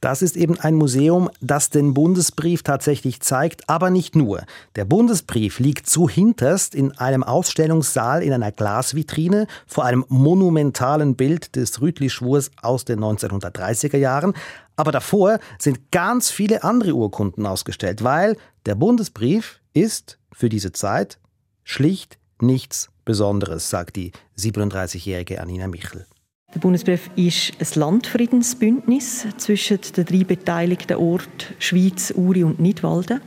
Das 0.00 0.22
ist 0.22 0.38
eben 0.38 0.58
ein 0.58 0.74
Museum, 0.74 1.28
das 1.42 1.68
den 1.68 1.92
Bundesbrief 1.92 2.62
tatsächlich 2.62 3.20
zeigt, 3.20 3.68
aber 3.68 3.90
nicht 3.90 4.16
nur. 4.16 4.42
Der 4.76 4.86
Bundesbrief 4.86 5.58
liegt 5.58 5.86
zu 5.86 6.08
hinterst 6.08 6.74
in 6.74 6.96
einem 6.96 7.22
Ausstellungssaal 7.22 8.22
in 8.22 8.32
einer 8.32 8.52
Glasvitrine 8.52 9.48
vor 9.66 9.84
einem 9.84 10.06
monumentalen 10.08 11.14
Bild 11.14 11.56
des 11.56 11.82
Rütli-Schwurs 11.82 12.50
aus 12.62 12.86
den 12.86 13.00
1930er 13.00 13.98
Jahren. 13.98 14.32
Aber 14.76 14.92
davor 14.92 15.40
sind 15.58 15.92
ganz 15.92 16.30
viele 16.30 16.64
andere 16.64 16.94
Urkunden 16.94 17.44
ausgestellt, 17.44 18.02
weil 18.02 18.38
der 18.64 18.76
Bundesbrief 18.76 19.60
ist 19.74 20.18
für 20.32 20.48
diese 20.48 20.72
Zeit 20.72 21.18
schlicht 21.64 22.19
nichts 22.42 22.90
Besonderes, 23.04 23.70
sagt 23.70 23.96
die 23.96 24.12
37-jährige 24.38 25.40
Anina 25.40 25.66
Michel. 25.66 26.06
Der 26.54 26.60
Bundesbrief 26.60 27.10
ist 27.14 27.52
ein 27.60 27.80
Landfriedensbündnis 27.80 29.26
zwischen 29.36 29.78
den 29.96 30.04
drei 30.04 30.24
beteiligten 30.24 30.96
Orten 30.96 31.54
Schweiz, 31.60 32.12
Uri 32.16 32.42
und 32.42 32.58
Nidwalden. 32.58 33.20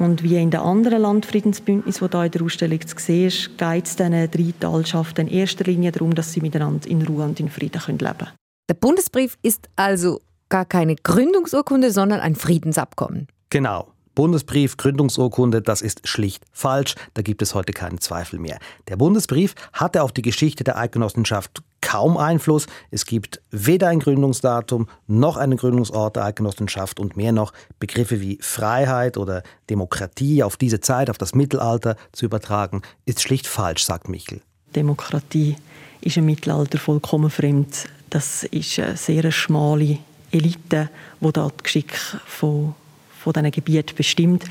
Und 0.00 0.22
wie 0.22 0.36
in 0.36 0.50
den 0.50 0.60
anderen 0.60 1.02
Landfriedensbündnissen, 1.02 2.08
die 2.08 2.16
hier 2.16 2.24
in 2.24 2.30
der 2.32 2.42
Ausstellung 2.42 2.80
zu 2.86 2.96
sehen 2.98 3.26
ist, 3.28 3.58
geht 3.58 3.86
es 3.86 3.96
diesen 3.96 4.30
drei 4.30 4.54
Talschaften 4.58 5.28
in 5.28 5.34
erster 5.34 5.64
Linie 5.64 5.92
darum, 5.92 6.14
dass 6.14 6.32
sie 6.32 6.40
miteinander 6.40 6.88
in 6.88 7.02
Ruhe 7.02 7.24
und 7.24 7.38
in 7.38 7.50
Frieden 7.50 7.80
leben 7.86 7.98
können. 7.98 8.30
Der 8.68 8.74
Bundesbrief 8.74 9.36
ist 9.42 9.68
also 9.76 10.20
gar 10.48 10.64
keine 10.64 10.96
Gründungsurkunde, 10.96 11.92
sondern 11.92 12.20
ein 12.20 12.34
Friedensabkommen. 12.34 13.28
Genau. 13.50 13.92
Bundesbrief, 14.20 14.76
Gründungsurkunde, 14.76 15.62
das 15.62 15.80
ist 15.80 16.06
schlicht 16.06 16.44
falsch. 16.52 16.94
Da 17.14 17.22
gibt 17.22 17.40
es 17.40 17.54
heute 17.54 17.72
keinen 17.72 18.02
Zweifel 18.02 18.38
mehr. 18.38 18.58
Der 18.86 18.98
Bundesbrief 18.98 19.54
hatte 19.72 20.02
auf 20.02 20.12
die 20.12 20.20
Geschichte 20.20 20.62
der 20.62 20.76
Eidgenossenschaft 20.76 21.62
kaum 21.80 22.18
Einfluss. 22.18 22.66
Es 22.90 23.06
gibt 23.06 23.40
weder 23.50 23.88
ein 23.88 23.98
Gründungsdatum 23.98 24.90
noch 25.06 25.38
einen 25.38 25.56
Gründungsort 25.56 26.16
der 26.16 26.24
Eidgenossenschaft 26.26 27.00
und 27.00 27.16
mehr 27.16 27.32
noch 27.32 27.54
Begriffe 27.78 28.20
wie 28.20 28.36
Freiheit 28.42 29.16
oder 29.16 29.42
Demokratie 29.70 30.42
auf 30.42 30.58
diese 30.58 30.80
Zeit, 30.80 31.08
auf 31.08 31.16
das 31.16 31.34
Mittelalter 31.34 31.96
zu 32.12 32.26
übertragen, 32.26 32.82
ist 33.06 33.22
schlicht 33.22 33.46
falsch, 33.46 33.84
sagt 33.84 34.10
Michel. 34.10 34.42
Demokratie 34.76 35.56
ist 36.02 36.18
im 36.18 36.26
Mittelalter 36.26 36.76
vollkommen 36.76 37.30
fremd. 37.30 37.88
Das 38.10 38.44
ist 38.44 38.78
eine 38.80 38.98
sehr 38.98 39.32
schmale 39.32 39.96
Elite, 40.30 40.90
die 41.20 41.32
da 41.32 41.48
das 41.48 41.62
Geschick 41.62 41.96
von 42.26 42.74
von 43.20 43.32
diesen 43.32 43.50
Gebieten 43.50 43.94
bestimmt. 43.96 44.44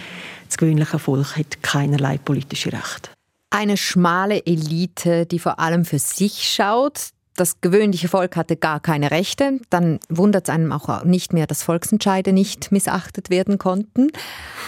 Das 0.47 0.57
gewöhnliche 0.57 0.99
Volk 0.99 1.37
hat 1.37 1.61
keinerlei 1.61 2.17
politische 2.17 2.71
Rechte. 2.71 3.09
Eine 3.49 3.77
schmale 3.77 4.45
Elite, 4.45 5.25
die 5.25 5.39
vor 5.39 5.59
allem 5.59 5.85
für 5.85 5.99
sich 5.99 6.47
schaut. 6.47 7.09
Das 7.35 7.61
gewöhnliche 7.61 8.07
Volk 8.07 8.35
hatte 8.35 8.57
gar 8.57 8.79
keine 8.79 9.11
Rechte. 9.11 9.59
Dann 9.69 9.99
wundert 10.09 10.47
es 10.47 10.53
einem 10.53 10.71
auch 10.71 11.03
nicht 11.03 11.33
mehr, 11.33 11.47
dass 11.47 11.63
Volksentscheide 11.63 12.33
nicht 12.33 12.71
missachtet 12.71 13.29
werden 13.29 13.57
konnten. 13.57 14.11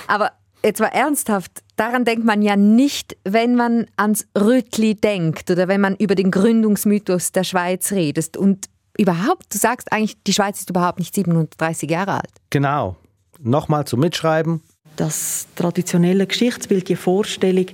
Aber 0.07 0.31
jetzt 0.63 0.79
mal 0.79 0.87
ernsthaft, 0.87 1.63
daran 1.75 2.05
denkt 2.05 2.25
man 2.25 2.41
ja 2.41 2.55
nicht, 2.55 3.17
wenn 3.23 3.55
man 3.55 3.87
ans 3.97 4.25
Rüttli 4.37 4.95
denkt 4.95 5.51
oder 5.51 5.67
wenn 5.67 5.81
man 5.81 5.95
über 5.97 6.15
den 6.15 6.31
Gründungsmythos 6.31 7.31
der 7.33 7.43
Schweiz 7.43 7.91
redet. 7.91 8.37
Und 8.37 8.67
überhaupt, 8.97 9.53
du 9.53 9.57
sagst 9.57 9.91
eigentlich, 9.91 10.21
die 10.23 10.33
Schweiz 10.33 10.59
ist 10.59 10.69
überhaupt 10.69 10.99
nicht 10.99 11.13
730 11.13 11.89
Jahre 11.89 12.13
alt. 12.13 12.31
Genau. 12.49 12.95
Nochmal 13.43 13.85
zum 13.85 14.01
Mitschreiben. 14.01 14.61
Das 14.95 15.47
traditionelle 15.55 16.27
Geschichtsbild, 16.27 16.89
die 16.89 16.95
Vorstellung, 16.95 17.65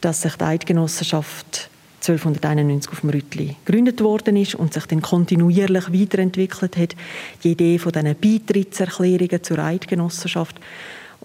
dass 0.00 0.22
sich 0.22 0.36
die 0.36 0.44
Eidgenossenschaft 0.44 1.70
1291 2.02 2.92
auf 2.92 3.00
dem 3.00 3.10
Rütli 3.10 3.56
gegründet 3.64 4.00
worden 4.00 4.36
ist 4.36 4.56
und 4.56 4.74
sich 4.74 4.86
dann 4.86 5.02
kontinuierlich 5.02 5.92
weiterentwickelt 5.92 6.76
hat. 6.76 6.96
Die 7.44 7.52
Idee 7.52 7.78
von 7.78 7.92
diesen 7.92 8.16
Beitrittserklärungen 8.16 9.42
zur 9.42 9.58
Eidgenossenschaft 9.58 10.60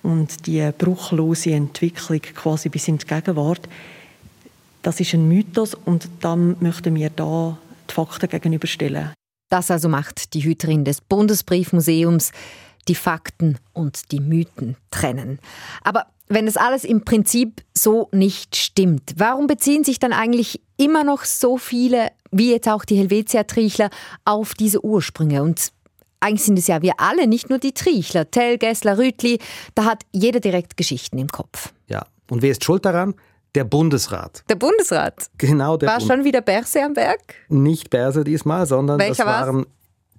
und 0.03 0.45
die 0.45 0.69
bruchlose 0.77 1.51
Entwicklung 1.51 2.21
quasi 2.21 2.69
bis 2.69 2.87
in 2.87 2.99
die 2.99 3.07
Gegenwart, 3.07 3.67
das 4.83 4.99
ist 4.99 5.13
ein 5.13 5.27
Mythos 5.27 5.73
und 5.73 6.07
dann 6.21 6.55
möchten 6.59 6.95
wir 6.95 7.09
da 7.09 7.57
die 7.89 7.93
Fakten 7.93 8.29
gegenüberstellen. 8.29 9.11
Das 9.49 9.71
also 9.71 9.89
macht 9.89 10.33
die 10.33 10.43
Hüterin 10.43 10.83
des 10.83 11.01
Bundesbriefmuseums, 11.01 12.31
die 12.87 12.95
Fakten 12.95 13.57
und 13.73 14.11
die 14.11 14.19
Mythen 14.19 14.77
trennen. 14.91 15.39
Aber 15.83 16.07
wenn 16.29 16.45
das 16.45 16.57
alles 16.57 16.83
im 16.83 17.03
Prinzip 17.05 17.63
so 17.73 18.09
nicht 18.11 18.55
stimmt, 18.55 19.13
warum 19.17 19.47
beziehen 19.47 19.83
sich 19.83 19.99
dann 19.99 20.13
eigentlich 20.13 20.61
immer 20.77 21.03
noch 21.03 21.23
so 21.23 21.57
viele, 21.57 22.09
wie 22.31 22.51
jetzt 22.51 22.67
auch 22.67 22.85
die 22.85 22.97
Helvetia-Triechler, 22.97 23.89
auf 24.25 24.53
diese 24.53 24.83
Ursprünge? 24.83 25.41
Und 25.41 25.71
eigentlich 26.19 26.43
sind 26.43 26.59
es 26.59 26.67
ja 26.67 26.81
wir 26.81 26.93
alle, 26.97 27.27
nicht 27.27 27.49
nur 27.49 27.59
die 27.59 27.73
Triechler, 27.73 28.29
Tell, 28.29 28.57
Gessler, 28.57 28.97
Rütli, 28.97 29.39
da 29.75 29.85
hat 29.85 30.03
jeder 30.11 30.39
direkt 30.39 30.75
Geschichten 30.77 31.17
im 31.17 31.29
Kopf. 31.29 31.73
Ja, 31.87 32.05
und 32.29 32.41
wer 32.41 32.51
ist 32.51 32.63
schuld 32.63 32.85
daran? 32.85 33.15
Der 33.55 33.63
Bundesrat. 33.63 34.43
Der 34.49 34.55
Bundesrat? 34.55 35.29
Genau, 35.37 35.77
der 35.77 35.89
War 35.89 35.97
Bund 35.99 36.11
schon 36.11 36.23
wieder 36.23 36.41
Berse 36.41 36.83
am 36.83 36.95
Werk? 36.95 37.35
Nicht 37.49 37.89
Berse 37.89 38.23
diesmal, 38.23 38.67
sondern 38.67 38.99
Welcher 38.99 39.25
das 39.25 39.47
waren 39.47 39.65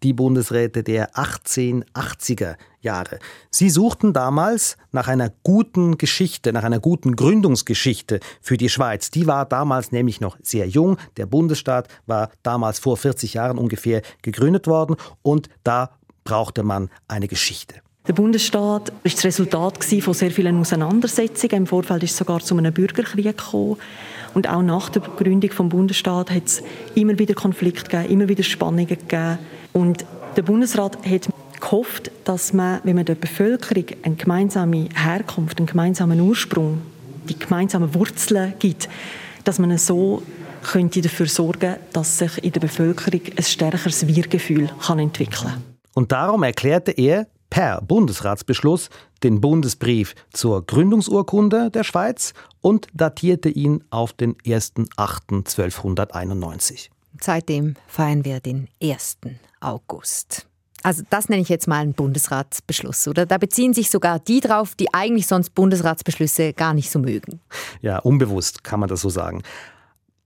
die 0.02 0.12
Bundesräte 0.12 0.82
der 0.82 1.12
1880er 1.14 2.56
Jahre. 2.80 3.18
Sie 3.50 3.70
suchten 3.70 4.12
damals 4.12 4.76
nach 4.92 5.08
einer 5.08 5.30
guten 5.42 5.98
Geschichte, 5.98 6.52
nach 6.52 6.64
einer 6.64 6.80
guten 6.80 7.16
Gründungsgeschichte 7.16 8.20
für 8.40 8.56
die 8.56 8.68
Schweiz. 8.68 9.10
Die 9.10 9.26
war 9.26 9.44
damals 9.44 9.92
nämlich 9.92 10.20
noch 10.20 10.36
sehr 10.42 10.68
jung. 10.68 10.96
Der 11.16 11.26
Bundesstaat 11.26 11.88
war 12.06 12.30
damals 12.42 12.78
vor 12.78 12.96
40 12.96 13.34
Jahren 13.34 13.58
ungefähr 13.58 14.02
gegründet 14.22 14.66
worden 14.66 14.96
und 15.22 15.48
da 15.64 15.90
brauchte 16.24 16.62
man 16.62 16.90
eine 17.08 17.26
Geschichte. 17.26 17.76
Der 18.06 18.14
Bundesstaat 18.14 18.88
war 18.90 19.00
das 19.02 19.24
Resultat 19.24 19.84
von 19.84 20.14
sehr 20.14 20.30
vielen 20.30 20.58
Auseinandersetzungen. 20.58 21.56
Im 21.56 21.66
Vorfeld 21.66 22.02
ist 22.02 22.12
es 22.12 22.16
sogar 22.16 22.40
zu 22.40 22.56
einem 22.56 22.72
Bürgerkrieg 22.72 23.24
gekommen. 23.24 23.76
Und 24.34 24.48
auch 24.48 24.62
nach 24.62 24.88
der 24.88 25.02
Gründung 25.02 25.50
des 25.50 25.68
Bundesstaats 25.68 26.30
hat 26.30 26.46
es 26.46 26.62
immer 26.94 27.18
wieder 27.18 27.34
Konflikte 27.34 27.98
immer 28.08 28.28
wieder 28.28 28.42
Spannungen 28.42 28.86
gegeben. 28.86 29.38
Und 29.72 30.04
der 30.36 30.42
Bundesrat 30.42 30.98
hat 31.04 31.28
gehofft, 31.60 32.10
dass 32.24 32.52
man, 32.52 32.80
wenn 32.84 32.96
man 32.96 33.04
der 33.04 33.14
Bevölkerung 33.14 33.84
eine 34.02 34.16
gemeinsame 34.16 34.88
Herkunft, 34.94 35.58
einen 35.58 35.66
gemeinsamen 35.66 36.20
Ursprung, 36.20 36.82
die 37.28 37.38
gemeinsamen 37.38 37.94
Wurzeln 37.94 38.54
gibt, 38.58 38.88
dass 39.44 39.58
man 39.58 39.76
so 39.78 40.22
könnte 40.62 41.00
dafür 41.00 41.26
sorgen, 41.26 41.76
dass 41.92 42.18
sich 42.18 42.44
in 42.44 42.52
der 42.52 42.60
Bevölkerung 42.60 43.22
ein 43.36 43.42
stärkeres 43.42 44.06
Wir-Gefühl 44.06 44.70
entwickeln 44.88 45.30
kann. 45.30 45.64
Und 45.94 46.12
darum 46.12 46.42
erklärte 46.42 46.92
er 46.92 47.26
per 47.50 47.80
Bundesratsbeschluss 47.80 48.90
den 49.22 49.40
Bundesbrief 49.40 50.14
zur 50.32 50.64
Gründungsurkunde 50.64 51.70
der 51.70 51.84
Schweiz 51.84 52.34
und 52.60 52.88
datierte 52.92 53.48
ihn 53.48 53.82
auf 53.90 54.12
den 54.12 54.34
1.8.1291. 54.36 56.90
Seitdem 57.22 57.74
feiern 57.86 58.24
wir 58.24 58.40
den 58.40 58.68
1. 58.82 59.18
August. 59.60 60.46
Also 60.82 61.02
das 61.10 61.28
nenne 61.28 61.42
ich 61.42 61.48
jetzt 61.48 61.66
mal 61.66 61.80
einen 61.80 61.94
Bundesratsbeschluss, 61.94 63.08
oder? 63.08 63.26
Da 63.26 63.38
beziehen 63.38 63.74
sich 63.74 63.90
sogar 63.90 64.20
die 64.20 64.40
drauf, 64.40 64.74
die 64.74 64.92
eigentlich 64.94 65.26
sonst 65.26 65.54
Bundesratsbeschlüsse 65.54 66.52
gar 66.52 66.72
nicht 66.72 66.90
so 66.90 66.98
mögen. 66.98 67.40
Ja, 67.82 67.98
unbewusst 67.98 68.62
kann 68.62 68.80
man 68.80 68.88
das 68.88 69.00
so 69.00 69.08
sagen. 69.08 69.42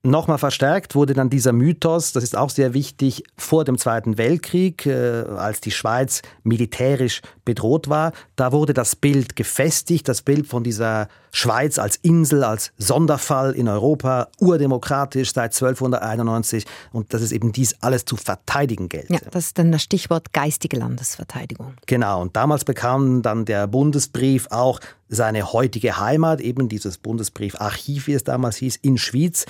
Nochmal 0.05 0.39
verstärkt 0.39 0.97
wurde 0.97 1.15
dann 1.15 1.31
dieser 1.31 1.53
Mythos, 1.53 2.13
das 2.13 2.25
ist 2.25 2.37
auch 2.37 2.51
sehr 2.51 2.75
wichtig, 2.75 3.23
vor 3.39 3.65
dem 3.65 3.79
Zweiten 3.79 4.19
Weltkrieg, 4.19 4.85
äh, 4.85 5.23
als 5.23 5.61
die 5.61 5.71
Schweiz 5.71 6.23
militärisch 6.43 7.23
bedroht 7.45 7.89
war. 7.89 8.13
Da 8.35 8.51
wurde 8.51 8.75
das 8.75 8.97
Bild 8.97 9.37
gefestigt, 9.37 10.09
das 10.09 10.23
Bild 10.23 10.49
von 10.49 10.65
dieser 10.65 11.07
Schweiz 11.35 11.79
als 11.79 11.97
Insel, 11.97 12.45
als 12.45 12.73
Sonderfall 12.77 13.53
in 13.53 13.67
Europa, 13.67 14.29
urdemokratisch 14.39 15.33
seit 15.33 15.55
1291 15.55 16.67
und 16.93 17.15
dass 17.15 17.23
es 17.23 17.33
eben 17.33 17.53
dies 17.53 17.75
alles 17.81 18.05
zu 18.05 18.17
verteidigen 18.17 18.91
gelte. 18.91 19.15
Ja, 19.15 19.21
das 19.31 19.47
ist 19.47 19.59
dann 19.59 19.73
das 19.73 19.83
Stichwort 19.83 20.33
geistige 20.35 20.77
Landesverteidigung. 20.77 21.75
Genau, 21.87 22.21
und 22.21 22.37
damals 22.37 22.65
bekam 22.65 23.23
dann 23.23 23.47
der 23.47 23.67
Bundesbrief 23.67 24.47
auch 24.51 24.79
seine 25.09 25.53
heutige 25.53 25.99
Heimat, 25.99 26.41
eben 26.43 26.69
dieses 26.69 26.99
Bundesbriefarchiv, 26.99 28.07
wie 28.07 28.13
es 28.13 28.25
damals 28.25 28.57
hieß, 28.57 28.77
in 28.77 28.99
Schwyz 28.99 29.47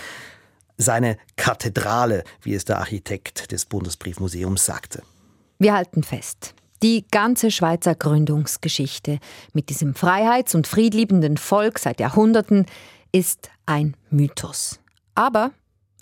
seine 0.79 1.19
Kathedrale, 1.37 2.23
wie 2.43 2.55
es 2.55 2.65
der 2.65 2.79
Architekt 2.79 3.51
des 3.51 3.67
Bundesbriefmuseums 3.67 4.65
sagte. 4.65 5.03
Wir 5.59 5.75
halten 5.75 6.03
fest. 6.03 6.55
Die 6.83 7.05
ganze 7.13 7.53
Schweizer 7.53 7.95
Gründungsgeschichte 7.95 9.21
mit 9.53 9.69
diesem 9.69 9.95
freiheits- 9.95 10.57
und 10.57 10.67
friedliebenden 10.67 11.37
Volk 11.37 11.79
seit 11.79 12.01
Jahrhunderten 12.01 12.67
ist 13.13 13.51
ein 13.67 13.95
Mythos. 14.11 14.81
Aber 15.15 15.53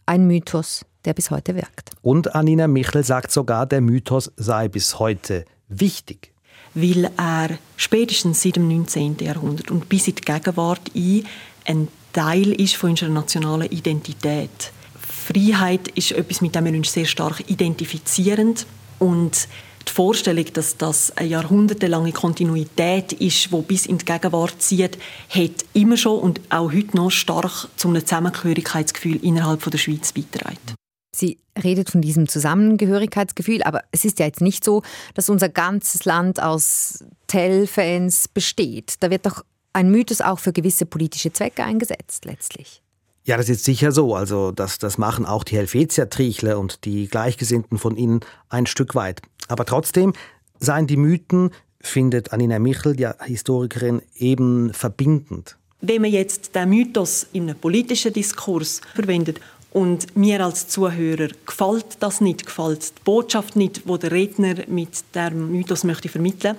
ein 0.07 0.27
Mythos, 0.27 0.87
der 1.05 1.13
bis 1.13 1.31
heute 1.31 1.55
wirkt. 1.55 1.91
Und 2.01 2.35
Anina 2.35 2.67
Michel 2.67 3.05
sagt 3.05 3.31
sogar, 3.31 3.67
der 3.67 3.83
Mythos 3.83 4.33
sei 4.37 4.69
bis 4.69 4.99
heute 4.99 5.45
wichtig. 5.69 6.33
Weil 6.73 7.11
er 7.19 7.59
spätestens 7.77 8.43
seit 8.43 8.57
dem 8.57 8.67
19. 8.69 9.19
Jahrhundert 9.19 9.71
und 9.71 9.91
bis 9.91 10.09
in 10.09 10.15
die 10.15 10.23
Gegenwart 10.23 10.91
ein, 10.97 11.27
ein 11.67 11.89
Teil 12.15 12.53
ist 12.53 12.77
von 12.77 12.91
unserer 12.91 13.11
nationalen 13.11 13.71
Identität. 13.71 14.73
Freiheit 14.99 15.89
ist 15.89 16.13
etwas, 16.13 16.41
mit 16.41 16.55
dem 16.55 16.65
wir 16.65 16.73
uns 16.73 16.91
sehr 16.91 17.05
stark 17.05 17.51
identifizieren 17.51 18.55
und 18.99 19.47
die 19.91 19.95
Vorstellung, 19.95 20.47
dass 20.53 20.77
das 20.77 21.17
eine 21.17 21.29
jahrhundertelange 21.29 22.13
Kontinuität 22.13 23.13
ist, 23.13 23.53
die 23.53 23.63
bis 23.63 23.87
in 23.87 23.99
die 23.99 24.05
Gegenwart 24.05 24.63
zieht, 24.63 24.99
hat 25.29 25.65
immer 25.75 25.97
schon 25.97 26.21
und 26.21 26.41
auch 26.49 26.73
heute 26.73 26.97
noch 26.97 27.11
stark 27.11 27.69
zu 27.77 27.89
einem 27.89 28.05
Zusammengehörigkeitsgefühl 28.05 29.23
innerhalb 29.25 29.69
der 29.69 29.79
Schweiz 29.79 30.13
beigetragen. 30.13 30.75
Sie 31.15 31.39
redet 31.63 31.91
von 31.91 32.01
diesem 32.01 32.29
Zusammengehörigkeitsgefühl, 32.29 33.63
aber 33.65 33.83
es 33.91 34.05
ist 34.05 34.21
ja 34.21 34.27
jetzt 34.27 34.41
nicht 34.41 34.65
so, 34.65 34.83
dass 35.15 35.29
unser 35.29 35.49
ganzes 35.49 36.05
Land 36.05 36.41
aus 36.41 37.05
Tell-Fans 37.27 38.29
besteht. 38.29 38.95
Da 39.01 39.11
wird 39.11 39.27
doch 39.27 39.45
ein 39.73 39.91
Mythos 39.91 40.21
auch 40.21 40.39
für 40.39 40.53
gewisse 40.53 40.87
politische 40.87 41.33
Zwecke 41.33 41.65
eingesetzt 41.65 42.25
letztlich. 42.25 42.83
Ja, 43.25 43.37
das 43.37 43.49
ist 43.49 43.65
sicher 43.65 43.93
so. 43.93 44.15
Also 44.15 44.51
das, 44.51 44.79
das 44.79 44.99
machen 44.99 45.27
auch 45.27 45.45
die 45.45 45.57
Helvetia-Triechler 45.57 46.59
und 46.59 46.85
die 46.85 47.07
Gleichgesinnten 47.07 47.79
von 47.79 47.97
ihnen 47.97 48.21
ein 48.49 48.67
Stück 48.67 48.95
weit. 48.95 49.21
Aber 49.51 49.65
trotzdem 49.65 50.13
seien 50.59 50.87
die 50.87 50.97
Mythen, 50.97 51.51
findet 51.81 52.33
Anina 52.33 52.59
Michel, 52.59 52.95
die 52.95 53.09
Historikerin, 53.25 54.03
eben 54.17 54.73
verbindend. 54.73 55.57
Wenn 55.81 56.03
man 56.03 56.11
jetzt 56.11 56.55
den 56.55 56.69
Mythos 56.69 57.27
in 57.33 57.45
einem 57.45 57.59
politischen 57.59 58.13
Diskurs 58.13 58.83
verwendet 58.95 59.41
und 59.73 60.15
mir 60.15 60.45
als 60.45 60.69
Zuhörer 60.69 61.29
gefällt 61.47 61.97
das 62.01 62.21
nicht, 62.21 62.45
gefällt 62.45 62.99
die 62.99 63.03
Botschaft 63.05 63.57
nicht, 63.57 63.83
wo 63.87 63.97
der 63.97 64.13
Redner 64.13 64.57
mit 64.69 65.05
dem 65.15 65.51
Mythos 65.51 65.85
möchte 65.85 66.09
vermitteln 66.09 66.57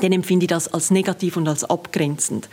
dann 0.00 0.12
empfinde 0.12 0.44
ich 0.44 0.48
das 0.48 0.68
als 0.68 0.90
negativ 0.90 1.36
und 1.36 1.48
als 1.48 1.64
abgrenzend. 1.64 2.48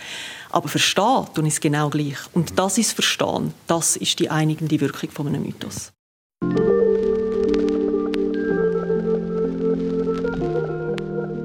Aber 0.50 0.70
verstehen 0.70 1.26
tun 1.34 1.46
ist 1.46 1.62
genau 1.62 1.90
gleich. 1.90 2.18
Und 2.34 2.58
das 2.58 2.78
ist 2.78 2.94
Verstehen. 2.94 3.54
Das 3.68 3.98
ist 3.98 4.20
die 4.20 4.30
einigende 4.30 4.80
Wirkung 4.80 5.10
von 5.12 5.28
einem 5.28 5.44
Mythos. 5.44 5.92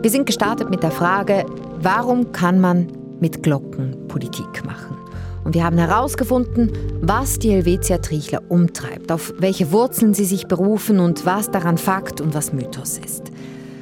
Wir 0.09 0.12
sind 0.12 0.25
gestartet 0.25 0.71
mit 0.71 0.83
der 0.83 0.90
Frage, 0.90 1.44
warum 1.83 2.33
kann 2.33 2.61
man 2.62 2.90
mit 3.21 3.42
Glocken 3.42 3.94
Politik 4.09 4.64
machen? 4.64 4.97
Und 5.44 5.55
wir 5.55 5.62
haben 5.62 5.77
herausgefunden, 5.77 6.73
was 7.03 7.38
die 7.38 7.51
Helvetia 7.51 7.99
Triechler 7.99 8.40
umtreibt, 8.49 9.12
auf 9.12 9.35
welche 9.37 9.71
Wurzeln 9.71 10.14
sie 10.14 10.25
sich 10.25 10.47
berufen 10.47 10.99
und 10.99 11.27
was 11.27 11.51
daran 11.51 11.77
Fakt 11.77 12.23
und 12.23 12.33
was 12.33 12.55
Mythos 12.55 12.97
ist. 12.97 13.25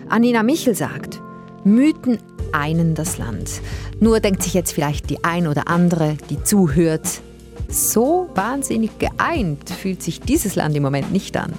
Anina 0.08 0.42
Michel 0.42 0.74
sagt, 0.74 1.22
Mythen 1.62 2.18
einen 2.50 2.96
das 2.96 3.18
Land. 3.18 3.60
Nur 4.00 4.18
denkt 4.18 4.42
sich 4.42 4.52
jetzt 4.52 4.72
vielleicht 4.72 5.08
die 5.10 5.22
ein 5.22 5.46
oder 5.46 5.68
andere, 5.68 6.16
die 6.28 6.42
zuhört, 6.42 7.20
so 7.68 8.28
wahnsinnig 8.34 8.98
geeint 8.98 9.70
fühlt 9.70 10.02
sich 10.02 10.22
dieses 10.22 10.56
Land 10.56 10.74
im 10.74 10.82
Moment 10.82 11.12
nicht 11.12 11.36
an. 11.36 11.52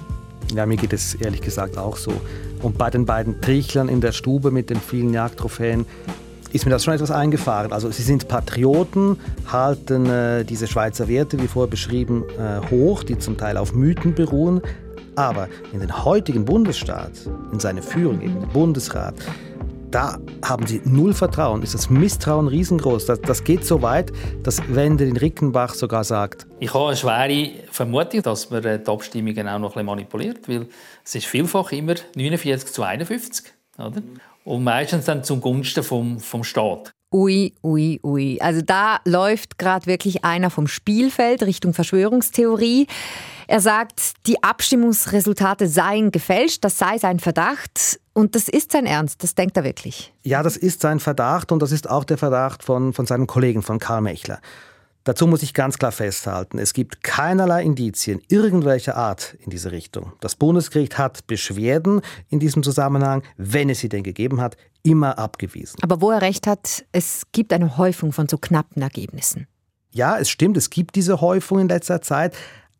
Ja, 0.54 0.66
mir 0.66 0.76
geht 0.76 0.92
es 0.92 1.14
ehrlich 1.14 1.40
gesagt 1.40 1.78
auch 1.78 1.96
so. 1.96 2.12
Und 2.62 2.78
bei 2.78 2.90
den 2.90 3.06
beiden 3.06 3.40
Triechlern 3.40 3.88
in 3.88 4.00
der 4.00 4.12
Stube 4.12 4.50
mit 4.50 4.70
den 4.70 4.80
vielen 4.80 5.12
Jagdtrophäen 5.12 5.86
ist 6.52 6.64
mir 6.64 6.70
das 6.70 6.84
schon 6.84 6.94
etwas 6.94 7.10
eingefahren. 7.10 7.72
Also 7.72 7.90
sie 7.90 8.02
sind 8.02 8.28
Patrioten, 8.28 9.18
halten 9.46 10.06
äh, 10.06 10.44
diese 10.44 10.66
Schweizer 10.66 11.08
Werte, 11.08 11.40
wie 11.40 11.46
vorher 11.46 11.70
beschrieben, 11.70 12.24
äh, 12.38 12.70
hoch, 12.70 13.02
die 13.02 13.18
zum 13.18 13.36
Teil 13.36 13.56
auf 13.56 13.74
Mythen 13.74 14.14
beruhen. 14.14 14.62
Aber 15.14 15.48
in 15.72 15.80
den 15.80 16.04
heutigen 16.04 16.44
Bundesstaat, 16.44 17.12
in 17.52 17.60
seine 17.60 17.82
Führung, 17.82 18.20
in 18.20 18.40
den 18.40 18.48
Bundesrat, 18.48 19.14
da 19.90 20.18
haben 20.44 20.66
sie 20.66 20.82
null 20.84 21.14
Vertrauen, 21.14 21.62
ist 21.62 21.74
das 21.74 21.88
Misstrauen 21.88 22.48
riesengroß. 22.48 23.06
Das, 23.06 23.20
das 23.20 23.44
geht 23.44 23.64
so 23.64 23.82
weit, 23.82 24.12
dass 24.42 24.62
Wendelin 24.68 25.16
Rickenbach 25.16 25.74
sogar 25.74 26.04
sagt. 26.04 26.46
Ich 26.60 26.74
habe 26.74 26.88
eine 26.88 26.96
schwere 26.96 27.50
Vermutung, 27.70 28.22
dass 28.22 28.50
man 28.50 28.62
die 28.62 28.86
Abstimmungen 28.86 29.48
auch 29.48 29.58
noch 29.58 29.70
ein 29.70 29.72
bisschen 29.72 29.86
manipuliert, 29.86 30.48
weil 30.48 30.66
es 31.04 31.14
ist 31.14 31.26
vielfach 31.26 31.72
immer 31.72 31.94
49 32.14 32.72
zu 32.72 32.82
51. 32.82 33.46
Oder? 33.78 34.02
Und 34.44 34.64
meistens 34.64 35.06
dann 35.06 35.24
zum 35.24 35.40
Gunsten 35.40 35.82
vom, 35.82 36.20
vom 36.20 36.44
Staat. 36.44 36.92
Ui, 37.12 37.54
ui, 37.62 38.00
ui. 38.04 38.38
Also 38.40 38.60
da 38.60 39.00
läuft 39.06 39.58
gerade 39.58 39.86
wirklich 39.86 40.24
einer 40.24 40.50
vom 40.50 40.66
Spielfeld 40.66 41.42
Richtung 41.42 41.72
Verschwörungstheorie. 41.72 42.86
Er 43.50 43.60
sagt, 43.60 44.26
die 44.26 44.42
Abstimmungsresultate 44.42 45.68
seien 45.68 46.12
gefälscht, 46.12 46.62
das 46.64 46.76
sei 46.76 46.98
sein 46.98 47.18
Verdacht. 47.18 47.98
Und 48.12 48.34
das 48.34 48.46
ist 48.46 48.72
sein 48.72 48.84
Ernst, 48.84 49.22
das 49.22 49.34
denkt 49.34 49.56
er 49.56 49.64
wirklich. 49.64 50.12
Ja, 50.22 50.42
das 50.42 50.58
ist 50.58 50.82
sein 50.82 51.00
Verdacht 51.00 51.50
und 51.50 51.62
das 51.62 51.72
ist 51.72 51.88
auch 51.88 52.04
der 52.04 52.18
Verdacht 52.18 52.62
von, 52.62 52.92
von 52.92 53.06
seinem 53.06 53.26
Kollegen, 53.26 53.62
von 53.62 53.78
Karl 53.78 54.02
Mechler. 54.02 54.40
Dazu 55.04 55.26
muss 55.26 55.42
ich 55.42 55.54
ganz 55.54 55.78
klar 55.78 55.92
festhalten, 55.92 56.58
es 56.58 56.74
gibt 56.74 57.02
keinerlei 57.02 57.62
Indizien 57.62 58.20
irgendwelcher 58.28 58.96
Art 58.96 59.34
in 59.42 59.48
diese 59.48 59.72
Richtung. 59.72 60.12
Das 60.20 60.36
Bundesgericht 60.36 60.98
hat 60.98 61.26
Beschwerden 61.26 62.02
in 62.28 62.40
diesem 62.40 62.62
Zusammenhang, 62.62 63.22
wenn 63.38 63.70
es 63.70 63.78
sie 63.78 63.88
denn 63.88 64.02
gegeben 64.02 64.42
hat, 64.42 64.58
immer 64.82 65.18
abgewiesen. 65.18 65.78
Aber 65.80 66.02
wo 66.02 66.10
er 66.10 66.20
recht 66.20 66.46
hat, 66.46 66.84
es 66.92 67.22
gibt 67.32 67.54
eine 67.54 67.78
Häufung 67.78 68.12
von 68.12 68.28
so 68.28 68.36
knappen 68.36 68.82
Ergebnissen. 68.82 69.46
Ja, 69.90 70.18
es 70.18 70.28
stimmt, 70.28 70.58
es 70.58 70.68
gibt 70.68 70.96
diese 70.96 71.22
Häufung 71.22 71.60
in 71.60 71.68
letzter 71.68 72.02
Zeit, 72.02 72.36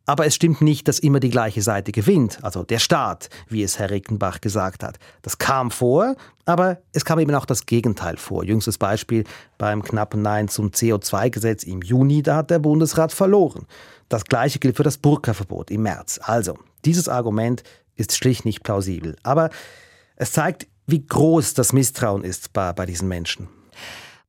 aber 0.08 0.24
es 0.24 0.34
stimmt 0.34 0.62
nicht, 0.62 0.88
dass 0.88 0.98
immer 0.98 1.20
die 1.20 1.28
gleiche 1.28 1.60
Seite 1.60 1.92
gewinnt, 1.92 2.42
also 2.42 2.62
der 2.62 2.78
Staat, 2.78 3.28
wie 3.46 3.62
es 3.62 3.78
Herr 3.78 3.90
Rickenbach 3.90 4.40
gesagt 4.40 4.82
hat. 4.82 4.98
Das 5.20 5.36
kam 5.36 5.70
vor, 5.70 6.16
aber 6.46 6.78
es 6.94 7.04
kam 7.04 7.18
eben 7.18 7.34
auch 7.34 7.44
das 7.44 7.66
Gegenteil 7.66 8.16
vor. 8.16 8.42
Jüngstes 8.42 8.78
Beispiel 8.78 9.24
beim 9.58 9.82
knappen 9.82 10.22
Nein 10.22 10.48
zum 10.48 10.70
CO2-Gesetz 10.70 11.62
im 11.62 11.82
Juni, 11.82 12.22
da 12.22 12.36
hat 12.36 12.50
der 12.50 12.58
Bundesrat 12.58 13.12
verloren. 13.12 13.66
Das 14.08 14.24
gleiche 14.24 14.58
gilt 14.58 14.78
für 14.78 14.82
das 14.82 14.96
Burka-Verbot 14.96 15.70
im 15.70 15.82
März. 15.82 16.18
Also, 16.22 16.56
dieses 16.86 17.10
Argument 17.10 17.62
ist 17.96 18.16
schlicht 18.16 18.46
nicht 18.46 18.62
plausibel. 18.62 19.14
Aber 19.24 19.50
es 20.16 20.32
zeigt, 20.32 20.68
wie 20.86 21.06
groß 21.06 21.52
das 21.52 21.74
Misstrauen 21.74 22.24
ist 22.24 22.54
bei, 22.54 22.72
bei 22.72 22.86
diesen 22.86 23.08
Menschen. 23.08 23.48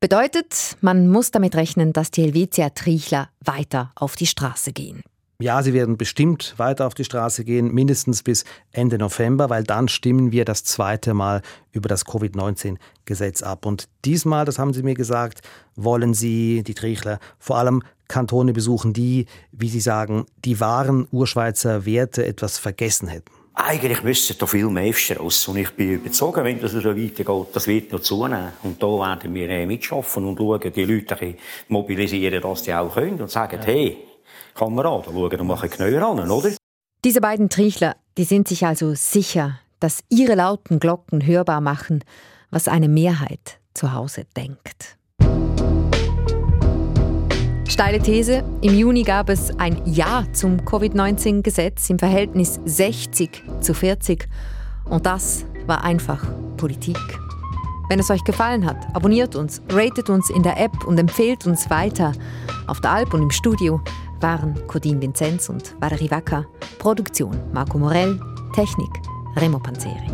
Bedeutet, 0.02 0.76
man 0.82 1.08
muss 1.08 1.32
damit 1.32 1.56
rechnen, 1.56 1.94
dass 1.94 2.12
die 2.12 2.24
Helvetia 2.24 2.70
Trichler 2.72 3.30
weiter 3.40 3.94
auf 3.96 4.18
die 4.18 4.28
Straße 4.28 4.74
gehen. 4.74 5.04
Ja, 5.42 5.64
sie 5.64 5.74
werden 5.74 5.96
bestimmt 5.96 6.56
weiter 6.58 6.86
auf 6.86 6.96
die 6.96 7.06
Straße 7.06 7.46
gehen, 7.46 7.74
mindestens 7.74 8.24
bis 8.24 8.44
Ende 8.74 8.98
November, 8.98 9.50
weil 9.50 9.64
dann 9.64 9.88
stimmen 9.88 10.34
wir 10.34 10.44
das 10.44 10.66
zweite 10.66 11.14
Mal 11.14 11.42
über 11.72 11.88
das 11.88 12.04
Covid-19-Gesetz 12.04 13.42
ab. 13.42 13.66
Und 13.66 13.88
diesmal, 14.04 14.44
das 14.44 14.60
haben 14.60 14.74
Sie 14.74 14.84
mir 14.84 14.96
gesagt, 14.96 15.40
wollen 15.78 16.14
Sie, 16.14 16.62
die 16.64 16.74
Trichler, 16.74 17.20
vor 17.38 17.56
allem 17.56 17.84
Kantone 18.10 18.52
besuchen, 18.52 18.92
die, 18.92 19.28
wie 19.54 19.70
Sie 19.70 19.80
sagen, 19.80 20.26
die 20.44 20.60
wahren 20.60 21.08
Urschweizer 21.10 21.86
Werte 21.86 22.26
etwas 22.26 22.58
vergessen 22.58 23.08
hätten. 23.08 23.32
Eigentlich 23.54 24.04
müsste 24.04 24.34
da 24.34 24.46
viel 24.46 24.68
mehr 24.68 24.94
raus. 25.18 25.48
Und 25.48 25.56
ich 25.56 25.70
bin 25.72 25.92
überzeugt, 25.92 26.44
wenn 26.44 26.60
das 26.60 26.74
so 26.74 26.84
weitergeht, 26.84 27.48
das 27.54 27.66
wird 27.66 27.94
noch 27.94 28.02
zunehmen. 28.02 28.50
Und 28.64 28.84
da 28.84 28.88
werden 28.88 29.34
wir 29.34 29.50
äh, 29.50 29.66
mitschaffen 29.66 30.26
und 30.26 30.38
schauen, 30.38 30.74
die 30.74 30.84
Leute 30.84 31.36
mobilisieren, 31.70 32.42
dass 32.42 32.64
die 32.64 32.74
auch 32.74 32.94
können 32.94 33.22
und 33.22 33.32
sagen, 33.32 33.60
hey, 33.64 34.09
Kameraden 34.60 35.14
schauen 35.14 35.40
und 35.40 35.48
machen 35.48 35.70
genauer 35.70 36.20
an, 36.20 36.30
oder? 36.30 36.50
Diese 37.06 37.22
beiden 37.22 37.50
Trichler, 37.50 37.96
die 38.18 38.26
sind 38.26 38.50
sich 38.50 38.66
also 38.66 38.94
sicher, 38.94 39.60
dass 39.80 40.02
ihre 40.10 40.36
lauten 40.36 40.80
Glocken 40.80 41.26
hörbar 41.26 41.62
machen, 41.62 42.04
was 42.52 42.68
eine 42.68 42.90
Mehrheit 42.90 43.60
zu 43.74 43.94
Hause 43.94 44.26
denkt. 44.36 44.98
Steile 47.70 48.02
These, 48.02 48.44
im 48.62 48.78
Juni 48.78 49.04
gab 49.04 49.30
es 49.30 49.58
ein 49.58 49.82
Ja 49.86 50.26
zum 50.34 50.66
Covid-19-Gesetz 50.66 51.90
im 51.90 51.98
Verhältnis 51.98 52.60
60 52.66 53.42
zu 53.62 53.74
40 53.74 54.28
und 54.90 55.06
das 55.06 55.46
war 55.68 55.86
einfach 55.86 56.22
Politik. 56.58 56.98
Wenn 57.88 58.00
es 58.00 58.12
euch 58.12 58.24
gefallen 58.26 58.66
hat, 58.66 58.94
abonniert 58.94 59.36
uns, 59.36 59.62
ratet 59.70 60.10
uns 60.10 60.30
in 60.30 60.44
der 60.44 60.60
App 60.60 60.86
und 60.86 61.00
empfehlt 61.00 61.48
uns 61.48 61.70
weiter. 61.70 62.12
Auf 62.68 62.82
der 62.82 62.92
Alp 62.92 63.14
und 63.14 63.22
im 63.22 63.32
Studio 63.32 63.82
waren 64.22 64.68
Codin 64.68 65.02
Vinzenz 65.02 65.50
und 65.50 65.76
Valerie 65.80 66.12
Wacker. 66.12 66.46
Produktion 66.78 67.40
Marco 67.54 67.78
Morell. 67.78 68.20
Technik 68.54 68.90
Remo 69.36 69.60
Panzeri. 69.60 70.10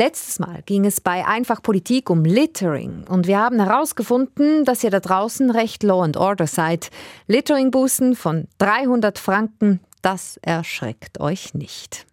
Letztes 0.00 0.38
Mal 0.38 0.62
ging 0.64 0.84
es 0.84 1.00
bei 1.00 1.26
Einfach 1.26 1.60
Politik 1.60 2.08
um 2.08 2.24
Littering 2.24 3.04
und 3.08 3.26
wir 3.26 3.40
haben 3.40 3.58
herausgefunden, 3.58 4.64
dass 4.64 4.84
ihr 4.84 4.90
da 4.90 5.00
draußen 5.00 5.50
recht 5.50 5.82
Law 5.82 6.04
and 6.04 6.16
Order 6.16 6.46
seid. 6.46 6.90
Littering-Bußen 7.26 8.14
von 8.14 8.46
300 8.58 9.18
Franken, 9.18 9.80
das 10.00 10.36
erschreckt 10.40 11.18
euch 11.18 11.52
nicht. 11.54 12.06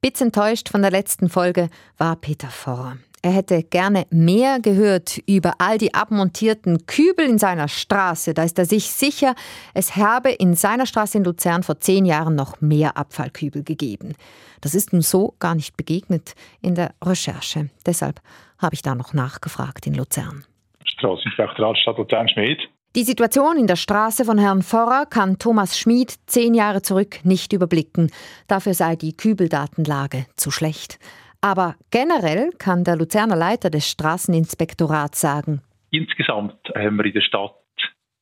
Bitz 0.00 0.20
enttäuscht 0.20 0.68
von 0.68 0.82
der 0.82 0.92
letzten 0.92 1.28
Folge 1.28 1.68
war 1.98 2.14
Peter 2.14 2.48
Vorrer. 2.48 2.96
Er 3.22 3.32
hätte 3.32 3.62
gerne 3.62 4.06
mehr 4.10 4.60
gehört 4.60 5.18
über 5.26 5.54
all 5.58 5.76
die 5.76 5.92
abmontierten 5.92 6.86
Kübel 6.86 7.26
in 7.26 7.38
seiner 7.38 7.68
Straße. 7.68 8.32
Da 8.32 8.44
ist 8.44 8.58
er 8.58 8.64
sich 8.64 8.90
sicher, 8.90 9.34
es 9.74 9.96
habe 9.96 10.30
in 10.30 10.54
seiner 10.54 10.86
Straße 10.86 11.18
in 11.18 11.24
Luzern 11.24 11.62
vor 11.62 11.78
zehn 11.80 12.06
Jahren 12.06 12.34
noch 12.34 12.62
mehr 12.62 12.96
Abfallkübel 12.96 13.62
gegeben. 13.62 14.14
Das 14.62 14.74
ist 14.74 14.94
nun 14.94 15.02
so 15.02 15.34
gar 15.38 15.54
nicht 15.54 15.76
begegnet 15.76 16.34
in 16.62 16.74
der 16.74 16.94
Recherche. 17.04 17.68
Deshalb 17.84 18.20
habe 18.58 18.74
ich 18.74 18.80
da 18.80 18.94
noch 18.94 19.12
nachgefragt 19.12 19.86
in 19.86 19.94
Luzern. 19.94 20.46
Straßeninspektorat 20.84 21.76
Stadt 21.76 21.98
Luzern-Schmid. 21.98 22.58
Die 22.96 23.04
Situation 23.04 23.56
in 23.56 23.66
der 23.66 23.76
Straße 23.76 24.24
von 24.24 24.38
Herrn 24.38 24.62
Vorrer 24.62 25.06
kann 25.06 25.38
Thomas 25.38 25.78
Schmid 25.78 26.14
zehn 26.26 26.54
Jahre 26.54 26.82
zurück 26.82 27.20
nicht 27.22 27.52
überblicken. 27.52 28.10
Dafür 28.48 28.74
sei 28.74 28.96
die 28.96 29.16
Kübeldatenlage 29.16 30.26
zu 30.36 30.50
schlecht. 30.50 30.98
Aber 31.40 31.76
generell 31.90 32.50
kann 32.58 32.84
der 32.84 32.96
Luzerner 32.96 33.36
Leiter 33.36 33.70
des 33.70 33.88
Straßeninspektorats 33.88 35.20
sagen. 35.20 35.62
Insgesamt 35.90 36.58
haben 36.74 36.96
wir 36.96 37.06
in 37.06 37.14
der 37.14 37.22
Stadt 37.22 37.54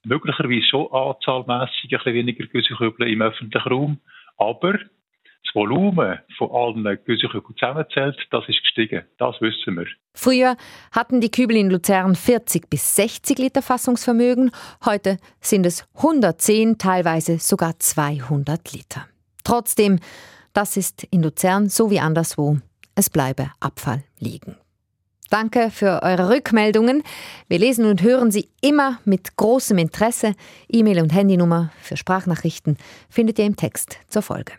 möglicherweise 0.04 0.66
schon 0.68 0.90
anzahlmässig 0.92 1.84
ein 1.84 1.98
bisschen 1.98 2.14
weniger 2.14 2.46
Güsselkübel 2.46 3.08
im 3.08 3.20
öffentlichen 3.20 3.68
Raum, 3.68 3.98
aber 4.36 4.74
das 4.74 5.54
Volumen 5.54 6.18
von 6.36 6.50
allen 6.50 6.98
Güsselkübeln 7.04 7.56
zusammenzählt, 7.56 8.16
das 8.30 8.48
ist 8.48 8.62
gestiegen. 8.62 9.04
Das 9.18 9.34
wissen 9.40 9.76
wir. 9.76 9.86
Früher 10.14 10.56
hatten 10.92 11.20
die 11.20 11.30
Kübel 11.30 11.56
in 11.56 11.70
Luzern 11.70 12.14
40 12.14 12.70
bis 12.70 12.94
60 12.96 13.38
Liter 13.38 13.62
Fassungsvermögen. 13.62 14.52
Heute 14.84 15.16
sind 15.40 15.66
es 15.66 15.88
110, 15.96 16.78
teilweise 16.78 17.38
sogar 17.38 17.78
200 17.78 18.72
Liter. 18.72 19.06
Trotzdem, 19.42 19.98
das 20.52 20.76
ist 20.76 21.04
in 21.10 21.22
Luzern 21.22 21.68
so 21.68 21.90
wie 21.90 22.00
anderswo 22.00 22.58
es 22.98 23.10
bleibe 23.10 23.52
Abfall 23.60 24.02
liegen. 24.18 24.56
Danke 25.30 25.70
für 25.70 26.02
eure 26.02 26.30
Rückmeldungen. 26.30 27.04
Wir 27.46 27.60
lesen 27.60 27.84
und 27.84 28.02
hören 28.02 28.32
sie 28.32 28.48
immer 28.60 28.98
mit 29.04 29.36
großem 29.36 29.78
Interesse. 29.78 30.34
E-Mail 30.68 31.00
und 31.02 31.14
Handynummer 31.14 31.70
für 31.80 31.96
Sprachnachrichten 31.96 32.76
findet 33.08 33.38
ihr 33.38 33.44
im 33.44 33.54
Text 33.54 33.98
zur 34.08 34.22
Folge. 34.22 34.54